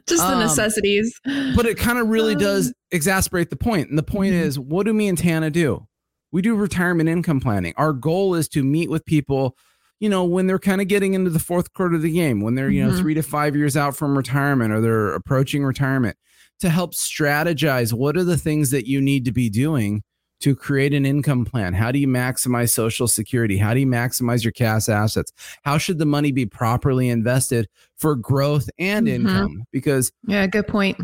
Just 0.07 0.23
the 0.27 0.33
Um, 0.35 0.41
necessities. 0.41 1.21
But 1.55 1.67
it 1.67 1.77
kind 1.77 1.99
of 1.99 2.09
really 2.09 2.33
Um, 2.35 2.41
does 2.41 2.73
exasperate 2.91 3.51
the 3.51 3.57
point. 3.57 3.89
And 3.89 3.99
the 3.99 4.03
point 4.03 4.35
Mhm. 4.35 4.43
is, 4.43 4.59
what 4.59 4.87
do 4.87 4.93
me 4.93 5.09
and 5.09 5.17
Tana 5.19 5.51
do? 5.51 5.87
We 6.33 6.43
do 6.43 6.55
retirement 6.57 7.09
income 7.09 7.41
planning. 7.41 7.73
Our 7.77 7.93
goal 7.93 8.35
is 8.35 8.49
to 8.49 8.63
meet 8.65 8.91
with 8.91 9.05
people, 9.05 9.57
you 10.01 10.09
know, 10.09 10.25
when 10.25 10.47
they're 10.47 10.59
kind 10.59 10.81
of 10.81 10.89
getting 10.89 11.15
into 11.15 11.31
the 11.31 11.39
fourth 11.39 11.73
quarter 11.73 11.97
of 11.97 12.03
the 12.03 12.13
game, 12.13 12.41
when 12.41 12.55
they're, 12.55 12.71
you 12.71 12.85
know, 12.85 12.93
Mhm. 12.93 12.99
three 13.01 13.15
to 13.15 13.23
five 13.23 13.57
years 13.57 13.77
out 13.77 13.97
from 13.97 14.17
retirement 14.17 14.73
or 14.73 14.81
they're 14.81 15.15
approaching 15.15 15.65
retirement, 15.65 16.17
to 16.61 16.69
help 16.69 16.93
strategize 16.95 17.93
what 17.93 18.17
are 18.17 18.25
the 18.25 18.37
things 18.37 18.71
that 18.71 18.87
you 18.87 19.01
need 19.01 19.25
to 19.25 19.33
be 19.33 19.49
doing 19.49 20.03
to 20.41 20.55
create 20.55 20.95
an 20.95 21.05
income 21.05 21.45
plan. 21.45 21.75
How 21.75 21.91
do 21.91 21.99
you 21.99 22.07
maximize 22.07 22.71
social 22.71 23.09
security? 23.09 23.59
How 23.59 23.75
do 23.75 23.81
you 23.81 23.87
maximize 23.87 24.45
your 24.45 24.53
cash 24.53 24.89
assets? 24.89 25.33
How 25.65 25.79
should 25.79 25.99
the 25.99 26.07
money 26.07 26.31
be 26.31 26.47
properly 26.47 27.09
invested 27.09 27.69
for 27.97 28.15
growth 28.15 28.71
and 28.79 29.09
Mhm. 29.09 29.15
income? 29.15 29.63
Because 29.73 30.13
Yeah, 30.29 30.47
good 30.47 30.69
point. 30.69 30.97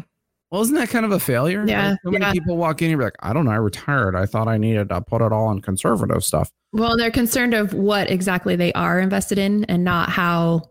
well, 0.53 0.63
isn't 0.63 0.77
that 0.77 0.89
kind 0.89 1.05
of 1.05 1.11
a 1.11 1.19
failure? 1.19 1.65
Yeah, 1.67 1.91
Like, 1.91 1.99
so 2.05 2.11
many 2.13 2.25
yeah. 2.27 2.33
people 2.33 2.57
walk 2.57 2.81
in 2.81 2.91
here 2.91 3.01
like, 3.03 3.17
I 3.21 3.33
don't 3.33 3.45
know, 3.45 3.51
I 3.51 3.57
retired. 3.57 4.15
I 4.15 4.27
thought 4.27 4.47
I 4.47 4.57
needed 4.57 4.91
to 4.91 5.01
put 5.01 5.21
it 5.21 5.33
all 5.33 5.51
in 5.51 5.61
conservative 5.63 6.23
stuff. 6.23 6.51
Well, 6.75 6.97
they're 6.97 7.11
concerned 7.11 7.55
of 7.55 7.73
what 7.73 8.11
exactly 8.11 8.57
they 8.57 8.73
are 8.75 9.01
invested 9.01 9.39
in 9.39 9.65
and 9.65 9.85
not 9.85 10.11
how 10.11 10.63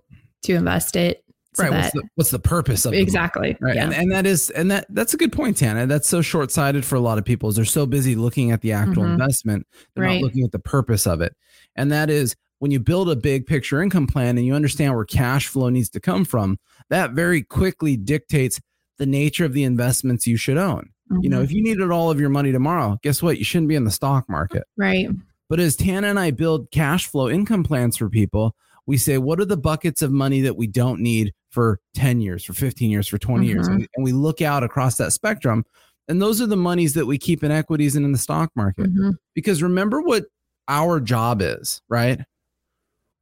to 0.43 0.53
invest 0.53 0.95
it. 0.95 1.23
So 1.55 1.63
right. 1.63 1.71
What's 1.71 1.91
the, 1.93 2.03
what's 2.15 2.31
the 2.31 2.39
purpose 2.39 2.85
of 2.85 2.93
exactly. 2.93 3.55
Right. 3.61 3.75
Yeah. 3.75 3.85
And, 3.85 3.93
and 3.93 4.11
that 4.11 4.25
is, 4.25 4.49
and 4.49 4.71
that 4.71 4.87
that's 4.89 5.13
a 5.13 5.17
good 5.17 5.31
point, 5.31 5.55
Tana. 5.57 5.85
That's 5.85 6.07
so 6.07 6.21
short 6.21 6.49
sighted 6.51 6.83
for 6.83 6.95
a 6.95 6.99
lot 6.99 7.17
of 7.19 7.25
people 7.25 7.47
is 7.49 7.55
they're 7.55 7.63
so 7.65 7.85
busy 7.85 8.15
looking 8.15 8.49
at 8.51 8.61
the 8.61 8.71
actual 8.71 9.03
Mhm. 9.03 9.13
investment. 9.13 9.67
They're 9.95 10.03
Right. 10.03 10.15
not 10.19 10.23
looking 10.25 10.43
at 10.43 10.51
the 10.51 10.57
purpose 10.59 11.05
of 11.05 11.21
it. 11.21 11.35
And 11.75 11.91
that 11.91 12.09
is 12.09 12.35
when 12.59 12.71
you 12.71 12.79
build 12.79 13.09
a 13.09 13.15
big 13.15 13.45
picture 13.45 13.81
income 13.83 14.07
plan 14.07 14.37
and 14.37 14.47
you 14.47 14.55
understand 14.55 14.95
where 14.95 15.05
cash 15.05 15.47
flow 15.47 15.69
needs 15.69 15.89
to 15.91 15.99
come 15.99 16.25
from, 16.25 16.57
that 16.89 17.11
very 17.11 17.43
quickly 17.43 17.97
dictates 17.97 18.59
the 18.97 19.05
nature 19.05 19.45
of 19.45 19.53
the 19.53 19.63
investments 19.63 20.25
you 20.25 20.37
should 20.37 20.57
own. 20.57 20.89
You 21.21 21.29
know, 21.29 21.41
Mhm. 21.41 21.43
if 21.43 21.51
you 21.51 21.61
needed 21.63 21.91
all 21.91 22.09
of 22.09 22.19
your 22.19 22.29
money 22.29 22.51
tomorrow, 22.51 22.97
guess 23.03 23.21
what? 23.21 23.37
You 23.37 23.43
shouldn't 23.43 23.69
be 23.69 23.75
in 23.75 23.83
the 23.83 23.91
stock 23.91 24.27
market. 24.27 24.63
right. 24.75 25.07
But 25.49 25.59
as 25.59 25.75
Tana 25.75 26.07
and 26.07 26.19
I 26.19 26.31
build 26.31 26.71
cash 26.71 27.07
flow 27.07 27.29
income 27.29 27.63
plans 27.63 27.97
for 27.97 28.09
people, 28.09 28.55
we 28.85 28.97
say, 28.97 29.17
what 29.17 29.39
are 29.39 29.45
the 29.45 29.57
buckets 29.57 30.01
of 30.01 30.11
money 30.11 30.41
that 30.41 30.57
we 30.57 30.67
don't 30.67 30.99
need 30.99 31.33
for 31.51 31.79
10 31.95 32.19
years, 32.21 32.43
for 32.43 32.53
15 32.53 32.89
years, 32.89 33.07
for 33.07 33.17
20 33.17 33.45
years? 33.47 33.67
Mhm. 33.69 33.75
And, 33.75 33.87
and 33.95 34.03
we 34.03 34.11
look 34.11 34.41
out 34.41 34.63
across 34.63 34.97
that 34.97 35.13
spectrum. 35.13 35.63
And 36.09 36.21
those 36.21 36.41
are 36.41 36.47
the 36.47 36.57
monies 36.57 36.93
that 36.95 37.05
we 37.05 37.17
keep 37.17 37.43
in 37.43 37.51
equities 37.51 37.95
and 37.95 38.05
in 38.05 38.11
the 38.11 38.17
stock 38.17 38.51
market. 38.55 38.93
Mhm. 38.93 39.13
Because 39.35 39.63
remember 39.63 40.01
what 40.01 40.25
our 40.67 40.99
job 40.99 41.41
is, 41.41 41.81
right? 41.87 42.19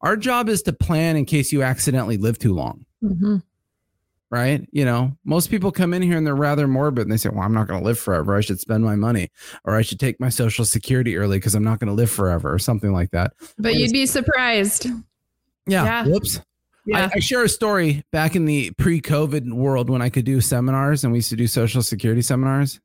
Our 0.02 0.18
job 0.18 0.50
is 0.50 0.64
to 0.64 0.74
plan 0.74 1.16
in 1.16 1.26
case 1.26 1.52
you 1.52 1.62
accidentally 1.62 2.18
live 2.18 2.40
too 2.40 2.54
long. 2.54 2.86
Mhm. 3.04 3.44
Right? 4.32 4.66
You 4.72 4.86
know, 4.86 5.16
most 5.26 5.52
people 5.52 5.72
come 5.72 5.94
in 5.94 6.02
here 6.02 6.18
and 6.18 6.26
they're 6.26 6.34
rather 6.34 6.68
morbid 6.68 7.04
and 7.04 7.12
they 7.12 7.18
say, 7.18 7.30
well, 7.30 7.42
I'm 7.42 7.54
not 7.54 7.68
going 7.68 7.82
to 7.82 7.86
live 7.86 8.00
forever. 8.00 8.36
I 8.36 8.42
should 8.42 8.60
spend 8.60 8.84
my 8.84 8.96
money 8.96 9.30
or 9.66 9.76
I 9.76 9.82
should 9.82 10.00
take 10.00 10.20
my 10.20 10.30
social 10.30 10.64
security 10.64 11.18
early 11.18 11.38
because 11.38 11.54
I'm 11.54 11.66
not 11.66 11.80
going 11.80 11.90
to 11.90 11.94
live 11.94 12.10
forever 12.10 12.52
or 12.52 12.58
something 12.58 12.94
like 12.94 13.12
that. 13.12 13.34
But 13.60 13.76
you'd 13.76 13.92
be 13.92 14.06
surprised. 14.06 14.86
Yeah. 15.68 15.84
Yeah. 15.84 16.06
Whoops. 16.06 16.40
Yeah. 16.86 17.10
I, 17.14 17.18
I 17.18 17.20
share 17.20 17.44
a 17.44 17.50
story 17.50 18.04
back 18.12 18.36
in 18.36 18.46
the 18.46 18.72
pre-COVID 18.72 19.52
world 19.52 19.90
when 19.90 20.02
I 20.02 20.10
could 20.10 20.26
do 20.26 20.40
seminars 20.40 21.04
and 21.04 21.12
we 21.12 21.18
used 21.18 21.30
to 21.30 21.36
do 21.36 21.46
social 21.46 21.84
security 21.84 22.22
seminars. 22.22 22.80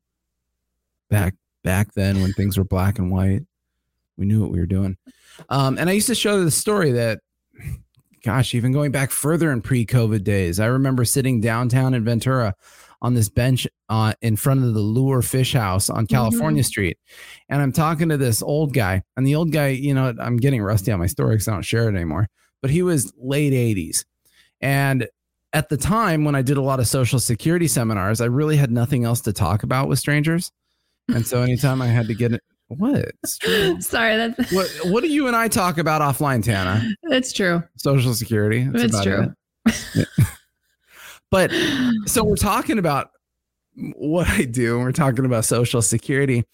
Back 1.08 1.34
back 1.62 1.94
then 1.94 2.20
when 2.20 2.32
things 2.32 2.58
were 2.58 2.64
black 2.64 2.98
and 2.98 3.10
white, 3.10 3.42
we 4.16 4.26
knew 4.26 4.42
what 4.42 4.50
we 4.50 4.58
were 4.58 4.66
doing. 4.66 4.96
Um, 5.48 5.78
and 5.78 5.88
I 5.88 5.92
used 5.92 6.08
to 6.08 6.14
show 6.14 6.42
the 6.42 6.50
story 6.50 6.92
that, 6.92 7.20
gosh, 8.22 8.54
even 8.54 8.72
going 8.72 8.90
back 8.90 9.10
further 9.10 9.52
in 9.52 9.62
pre-COVID 9.62 10.24
days, 10.24 10.60
I 10.60 10.66
remember 10.66 11.04
sitting 11.04 11.40
downtown 11.40 11.94
in 11.94 12.04
Ventura 12.04 12.54
on 13.02 13.14
this 13.14 13.28
bench 13.28 13.66
uh, 13.88 14.14
in 14.22 14.36
front 14.36 14.64
of 14.64 14.74
the 14.74 14.80
Lure 14.80 15.22
Fish 15.22 15.52
House 15.52 15.90
on 15.90 16.06
California 16.06 16.62
Street, 16.64 16.98
and 17.48 17.60
I'm 17.60 17.72
talking 17.72 18.08
to 18.08 18.16
this 18.16 18.42
old 18.42 18.72
guy, 18.72 19.02
and 19.16 19.26
the 19.26 19.34
old 19.34 19.52
guy, 19.52 19.68
you 19.68 19.94
know, 19.94 20.14
I'm 20.18 20.38
getting 20.38 20.62
rusty 20.62 20.92
on 20.92 20.98
my 20.98 21.06
story 21.06 21.34
because 21.34 21.48
I 21.48 21.52
don't 21.52 21.62
share 21.62 21.88
it 21.88 21.94
anymore 21.94 22.28
but 22.66 22.70
he 22.70 22.82
was 22.82 23.12
late 23.16 23.52
80s. 23.52 24.04
And 24.60 25.06
at 25.52 25.68
the 25.68 25.76
time 25.76 26.24
when 26.24 26.34
I 26.34 26.42
did 26.42 26.56
a 26.56 26.62
lot 26.62 26.80
of 26.80 26.88
social 26.88 27.20
security 27.20 27.68
seminars, 27.68 28.20
I 28.20 28.26
really 28.26 28.56
had 28.56 28.70
nothing 28.70 29.04
else 29.04 29.20
to 29.22 29.32
talk 29.32 29.62
about 29.62 29.88
with 29.88 29.98
strangers. 29.98 30.50
And 31.08 31.24
so 31.24 31.42
anytime 31.42 31.80
I 31.80 31.86
had 31.86 32.08
to 32.08 32.14
get 32.14 32.32
it, 32.32 32.42
what? 32.68 33.12
Sorry, 33.26 34.16
that's 34.16 34.52
What 34.52 34.68
what 34.86 35.02
do 35.02 35.08
you 35.08 35.26
and 35.26 35.36
I 35.36 35.48
talk 35.48 35.78
about 35.78 36.00
offline, 36.02 36.42
Tana? 36.42 36.82
that's 37.04 37.32
true. 37.32 37.62
Social 37.76 38.12
security. 38.14 38.64
That's 38.64 38.84
It's 38.84 39.02
true. 39.02 39.32
it. 39.66 40.08
But 41.30 41.50
so 42.06 42.22
we're 42.24 42.36
talking 42.36 42.78
about 42.78 43.10
what 43.96 44.28
I 44.28 44.44
do 44.44 44.76
and 44.76 44.84
we're 44.84 44.92
talking 44.92 45.24
about 45.24 45.44
social 45.44 45.82
security. 45.82 46.44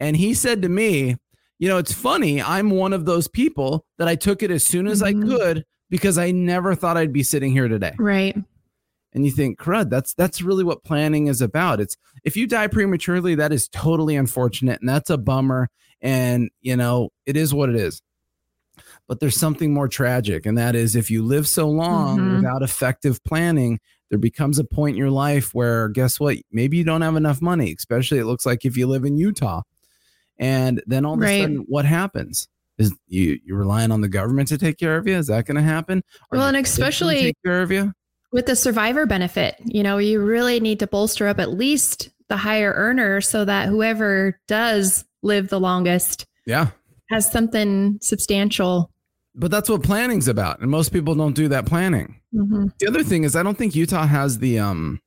And 0.00 0.16
he 0.16 0.34
said 0.34 0.62
to 0.62 0.68
me, 0.68 1.16
you 1.58 1.66
know, 1.68 1.78
it's 1.78 1.92
funny. 1.94 2.40
I'm 2.42 2.70
one 2.70 2.92
of 2.92 3.04
those 3.06 3.26
people 3.26 3.86
that 3.96 4.06
I 4.06 4.14
took 4.16 4.42
it 4.42 4.50
as 4.50 4.62
soon 4.64 4.86
as 4.86 5.00
Mhm. 5.02 5.06
I 5.06 5.26
could 5.26 5.64
because 5.90 6.18
I 6.18 6.30
never 6.30 6.74
thought 6.74 6.96
I'd 6.98 7.12
be 7.12 7.22
sitting 7.22 7.52
here 7.52 7.68
today. 7.68 7.94
Right. 7.98 8.36
And 9.18 9.26
you 9.26 9.32
think, 9.32 9.58
crud, 9.58 9.90
that's 9.90 10.14
that's 10.14 10.40
really 10.42 10.62
what 10.62 10.84
planning 10.84 11.26
is 11.26 11.40
about. 11.42 11.80
It's 11.80 11.96
if 12.22 12.36
you 12.36 12.46
die 12.46 12.68
prematurely, 12.68 13.34
that 13.34 13.52
is 13.52 13.68
totally 13.68 14.14
unfortunate 14.14 14.78
and 14.80 14.88
that's 14.88 15.10
a 15.10 15.18
bummer. 15.18 15.70
And 16.00 16.50
you 16.60 16.76
know, 16.76 17.10
it 17.26 17.36
is 17.36 17.52
what 17.52 17.68
it 17.68 17.74
is. 17.74 18.00
But 19.08 19.18
there's 19.18 19.36
something 19.36 19.74
more 19.74 19.88
tragic, 19.88 20.46
and 20.46 20.56
that 20.56 20.76
is 20.76 20.94
if 20.94 21.10
you 21.10 21.24
live 21.24 21.48
so 21.48 21.68
long 21.68 22.18
Mhm. 22.20 22.36
without 22.36 22.62
effective 22.62 23.22
planning, 23.24 23.80
there 24.08 24.20
becomes 24.20 24.60
a 24.60 24.64
point 24.64 24.94
in 24.94 24.98
your 24.98 25.10
life 25.10 25.52
where 25.52 25.88
guess 25.88 26.20
what? 26.20 26.36
Maybe 26.52 26.76
you 26.76 26.84
don't 26.84 27.02
have 27.02 27.16
enough 27.16 27.42
money, 27.42 27.74
especially 27.76 28.18
it 28.18 28.26
looks 28.26 28.46
like 28.46 28.64
if 28.64 28.76
you 28.76 28.86
live 28.86 29.04
in 29.04 29.16
Utah. 29.18 29.62
And 30.38 30.80
then 30.86 31.04
all 31.04 31.14
of 31.14 31.20
Right. 31.20 31.40
a 31.40 31.42
sudden, 31.42 31.56
what 31.66 31.86
happens? 31.86 32.46
Is 32.78 32.92
you 33.08 33.40
you 33.44 33.56
relying 33.56 33.90
on 33.90 34.02
the 34.02 34.08
government 34.08 34.48
to 34.50 34.58
take 34.58 34.78
care 34.78 34.96
of 34.96 35.08
you? 35.08 35.16
Is 35.16 35.26
that 35.26 35.46
going 35.46 35.56
to 35.56 35.62
happen? 35.62 36.04
Are 36.30 36.38
Well, 36.38 36.46
and 36.46 36.56
especially- 36.56 37.20
take 37.22 37.36
care 37.44 37.60
of 37.62 37.72
you. 37.72 37.92
With 38.32 38.46
the 38.46 38.56
survivor 38.56 39.06
benefit, 39.06 39.56
you 39.64 39.82
know, 39.82 39.98
you 39.98 40.20
really 40.20 40.60
need 40.60 40.80
to 40.80 40.86
bolster 40.86 41.26
up 41.28 41.38
at 41.38 41.50
least 41.52 42.10
the 42.28 42.36
higher 42.36 42.72
earner 42.76 43.20
so 43.22 43.44
that 43.46 43.68
whoever 43.68 44.38
does 44.48 45.04
live 45.22 45.48
the 45.48 45.58
longest 45.60 46.26
Yeah, 46.46 46.68
has 47.10 47.30
something 47.32 47.98
substantial. 48.02 48.90
but 49.34 49.50
that's 49.50 49.70
what 49.70 49.82
planning's 49.82 50.28
about, 50.28 50.60
and 50.60 50.70
most 50.70 50.92
people 50.92 51.14
don't 51.14 51.34
do 51.34 51.48
that 51.48 51.64
planning. 51.64 52.16
Mhm. 52.34 52.70
The 52.78 52.86
other 52.88 53.02
thing 53.02 53.24
is, 53.24 53.34
I 53.34 53.42
don't 53.42 53.56
think 53.56 53.74
Utah 53.74 54.06
has 54.06 54.38
the 54.38 54.58
um. 54.58 55.00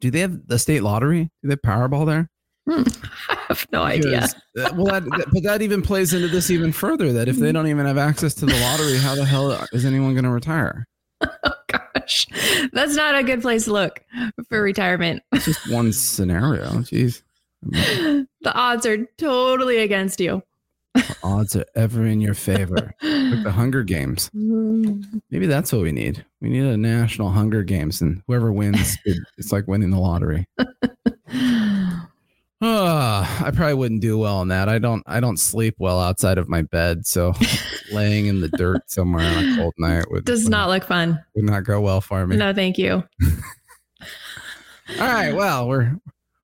Do 0.00 0.10
they 0.10 0.18
have 0.20 0.48
the 0.48 0.58
state 0.58 0.82
lottery? 0.82 1.30
Do 1.42 1.48
they 1.48 1.52
have 1.52 1.62
Powerball 1.62 2.04
there? 2.06 2.28
Hmm. 2.68 2.82
I 3.28 3.36
have 3.48 3.66
no 3.70 3.82
idea. 3.84 4.28
Because, 4.54 4.72
uh, 4.72 4.74
well, 4.74 4.86
that, 4.86 5.04
that- 5.04 5.26
but 5.32 5.42
that 5.44 5.62
even 5.62 5.80
plays 5.82 6.12
into 6.12 6.26
this 6.26 6.50
even 6.50 6.72
further. 6.72 7.12
That 7.12 7.28
if 7.28 7.36
they 7.36 7.52
don't 7.52 7.68
even 7.68 7.86
have 7.86 7.98
access 7.98 8.34
to 8.34 8.46
the 8.46 8.58
lottery, 8.58 8.98
how 8.98 9.14
the 9.14 9.24
hell 9.24 9.52
is 9.72 9.84
anyone 9.84 10.14
going 10.14 10.24
to 10.24 10.30
retire? 10.30 10.88
Oh 11.44 11.52
gosh, 11.94 12.26
that's 12.72 12.94
not 12.94 13.14
a 13.14 13.22
good 13.22 13.42
place 13.42 13.64
to 13.64 13.72
look 13.72 14.04
for 14.48 14.62
retirement. 14.62 15.22
It's 15.32 15.46
just 15.46 15.70
one 15.70 15.92
scenario. 15.92 16.66
Jeez, 16.82 17.22
the 17.62 18.26
odds 18.54 18.86
are 18.86 19.06
totally 19.18 19.78
against 19.78 20.20
you. 20.20 20.42
The 20.94 21.16
odds 21.22 21.56
are 21.56 21.64
ever 21.74 22.04
in 22.06 22.20
your 22.20 22.34
favor. 22.34 22.94
Like 23.02 23.44
the 23.44 23.52
Hunger 23.52 23.82
Games. 23.82 24.28
Mm. 24.36 25.22
Maybe 25.30 25.46
that's 25.46 25.72
what 25.72 25.80
we 25.80 25.90
need. 25.90 26.22
We 26.42 26.50
need 26.50 26.64
a 26.64 26.76
national 26.76 27.30
Hunger 27.30 27.62
Games, 27.62 28.02
and 28.02 28.22
whoever 28.26 28.52
wins, 28.52 28.98
it, 29.06 29.16
it's 29.38 29.52
like 29.52 29.66
winning 29.66 29.90
the 29.90 29.98
lottery. 29.98 30.46
Ah, 32.64 33.44
I 33.46 33.50
probably 33.50 33.74
wouldn't 33.74 34.00
do 34.00 34.16
well 34.18 34.36
on 34.36 34.48
that. 34.48 34.68
I 34.68 34.78
don't. 34.78 35.02
I 35.06 35.20
don't 35.20 35.38
sleep 35.38 35.74
well 35.78 36.00
outside 36.00 36.38
of 36.38 36.48
my 36.48 36.62
bed, 36.62 37.04
so 37.06 37.32
laying 37.92 38.26
in 38.26 38.40
the 38.40 38.48
dirt 38.50 38.88
somewhere 38.90 39.24
on 39.36 39.44
a 39.44 39.56
cold 39.56 39.74
night 39.78 40.04
would 40.10 40.24
Does 40.24 40.44
would, 40.44 40.50
not 40.50 40.68
look 40.68 40.84
fun. 40.84 41.22
would 41.34 41.44
not 41.44 41.64
go 41.64 41.80
well 41.80 42.00
for 42.00 42.26
me. 42.26 42.36
No, 42.36 42.54
thank 42.54 42.78
you. 42.78 43.02
All 45.00 45.08
right. 45.08 45.34
Well, 45.34 45.68
we're 45.68 45.92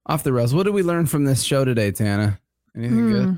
off 0.06 0.24
the 0.24 0.32
rails. 0.32 0.54
What 0.54 0.64
did 0.64 0.74
we 0.74 0.82
learn 0.82 1.06
from 1.06 1.24
this 1.24 1.42
show 1.42 1.64
today, 1.64 1.92
Tana? 1.92 2.38
Anything 2.76 2.98
Hmm. 3.12 3.34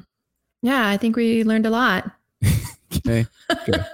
Yeah, 0.63 0.87
I 0.89 0.97
think 0.97 1.17
we 1.17 1.43
learned 1.45 1.67
a 1.67 1.71
lot. 1.71 2.11
good? 2.43 2.53
Okay. 2.93 3.27
Good. 3.67 3.85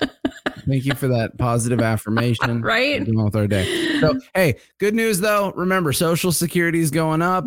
Thank 0.67 0.85
you 0.87 0.95
for 0.95 1.07
that 1.09 1.37
positive 1.39 1.81
affirmation. 1.81 2.63
Right? 2.63 3.07
With 3.07 3.37
our 3.37 3.47
day. 3.47 4.01
So, 4.01 4.19
hey, 4.35 4.57
good 4.79 4.95
news 4.95 5.21
though. 5.21 5.53
Remember, 5.53 5.93
Social 5.93 6.33
Security 6.33 6.81
is 6.81 6.91
going 6.91 7.21
up. 7.23 7.45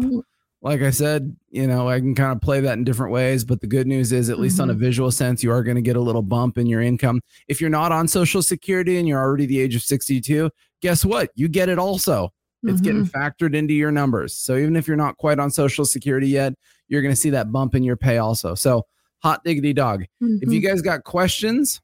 Like 0.61 0.81
I 0.81 0.89
said, 0.89 1.35
you 1.51 1.67
know, 1.67 1.87
I 1.87 1.99
can 1.99 2.13
kind 2.15 2.33
of 2.33 2.41
play 2.41 2.59
that 2.59 2.77
in 2.77 2.83
different 2.83 3.13
ways, 3.13 3.45
but 3.45 3.61
the 3.61 3.67
good 3.67 3.87
news 3.87 4.11
is, 4.11 4.29
at 4.29 4.39
least 4.39 4.59
on 4.59 4.69
a 4.69 4.73
mm-hmm. 4.73 4.81
visual 4.81 5.11
sense, 5.11 5.41
you 5.41 5.51
are 5.51 5.63
going 5.63 5.75
to 5.75 5.81
get 5.81 5.95
a 5.95 6.01
little 6.01 6.21
bump 6.21 6.57
in 6.57 6.67
your 6.67 6.81
income. 6.81 7.21
If 7.47 7.61
you're 7.61 7.69
not 7.69 7.93
on 7.93 8.09
Social 8.09 8.41
Security 8.41 8.97
and 8.97 9.07
you're 9.07 9.21
already 9.21 9.45
the 9.45 9.59
age 9.59 9.75
of 9.75 9.83
62, 9.83 10.49
guess 10.81 11.05
what? 11.05 11.29
You 11.35 11.47
get 11.47 11.69
it 11.69 11.79
also. 11.79 12.33
It's 12.63 12.81
getting 12.81 13.05
mm-hmm. 13.05 13.17
factored 13.17 13.55
into 13.55 13.73
your 13.73 13.91
numbers. 13.91 14.35
So 14.35 14.57
even 14.57 14.75
if 14.75 14.85
you're 14.85 14.97
not 14.97 15.15
quite 15.15 15.39
on 15.39 15.49
Social 15.49 15.85
Security 15.85 16.27
yet, 16.27 16.53
you're 16.89 17.01
going 17.01 17.13
to 17.13 17.19
see 17.19 17.29
that 17.29 17.53
bump 17.53 17.73
in 17.73 17.83
your 17.83 17.95
pay 17.95 18.17
also. 18.17 18.53
So, 18.53 18.85
hot 19.19 19.43
diggity 19.43 19.73
dog. 19.73 20.03
If 20.03 20.09
you 20.19 20.59
mm-hmm. 20.59 20.67
guys 20.67 20.81
got 20.81 21.03
questions, 21.03 21.81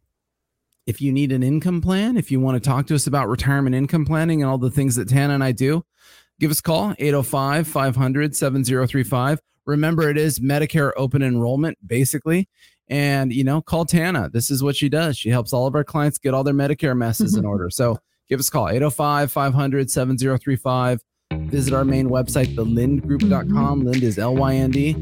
if 0.85 1.01
you 1.01 1.11
need 1.11 1.31
an 1.31 1.43
income 1.43 1.81
plan, 1.81 2.17
if 2.17 2.31
you 2.31 2.39
want 2.39 2.61
to 2.61 2.69
talk 2.69 2.87
to 2.87 2.95
us 2.95 3.07
about 3.07 3.27
retirement 3.27 3.75
income 3.75 4.05
planning 4.05 4.41
and 4.41 4.49
all 4.49 4.57
the 4.57 4.71
things 4.71 4.95
that 4.95 5.09
Tana 5.09 5.33
and 5.33 5.43
I 5.43 5.51
do, 5.51 5.83
give 6.39 6.51
us 6.51 6.59
a 6.59 6.63
call 6.63 6.93
805 6.99 7.67
500 7.67 8.35
7035. 8.35 9.39
Remember, 9.65 10.09
it 10.09 10.17
is 10.17 10.39
Medicare 10.39 10.91
open 10.95 11.21
enrollment, 11.21 11.77
basically. 11.85 12.47
And, 12.87 13.33
you 13.33 13.43
know, 13.43 13.61
call 13.61 13.85
Tana. 13.85 14.29
This 14.29 14.51
is 14.51 14.61
what 14.61 14.75
she 14.75 14.89
does. 14.89 15.17
She 15.17 15.29
helps 15.29 15.53
all 15.53 15.65
of 15.65 15.73
our 15.73 15.83
clients 15.83 16.19
get 16.19 16.33
all 16.33 16.43
their 16.43 16.53
Medicare 16.53 16.95
messes 16.95 17.35
in 17.35 17.45
order. 17.45 17.69
So 17.69 17.97
give 18.29 18.39
us 18.39 18.47
a 18.47 18.51
call 18.51 18.69
805 18.69 19.31
500 19.31 19.89
7035. 19.89 21.01
Visit 21.31 21.73
our 21.73 21.83
main 21.83 22.09
website, 22.09 22.55
thelyndgroup.com. 22.55 23.85
Lynd 23.85 24.03
is 24.03 24.19
L 24.19 24.35
Y 24.35 24.55
N 24.55 24.71
D. 24.71 24.95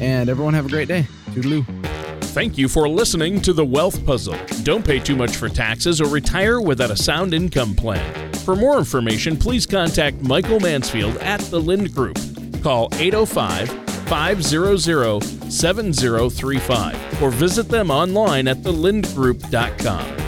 And 0.00 0.30
everyone 0.30 0.54
have 0.54 0.66
a 0.66 0.70
great 0.70 0.88
day. 0.88 1.06
Toodaloo. 1.32 2.07
Thank 2.38 2.56
you 2.56 2.68
for 2.68 2.88
listening 2.88 3.40
to 3.40 3.52
The 3.52 3.64
Wealth 3.64 4.06
Puzzle. 4.06 4.36
Don't 4.62 4.86
pay 4.86 5.00
too 5.00 5.16
much 5.16 5.34
for 5.34 5.48
taxes 5.48 6.00
or 6.00 6.06
retire 6.06 6.60
without 6.60 6.92
a 6.92 6.96
sound 6.96 7.34
income 7.34 7.74
plan. 7.74 8.32
For 8.44 8.54
more 8.54 8.78
information, 8.78 9.36
please 9.36 9.66
contact 9.66 10.20
Michael 10.20 10.60
Mansfield 10.60 11.16
at 11.16 11.40
The 11.40 11.60
Lynd 11.60 11.92
Group. 11.92 12.16
Call 12.62 12.90
805 12.94 13.68
500 14.08 15.50
7035 15.50 17.20
or 17.20 17.30
visit 17.32 17.68
them 17.68 17.90
online 17.90 18.46
at 18.46 18.58
thelyndgroup.com. 18.58 20.27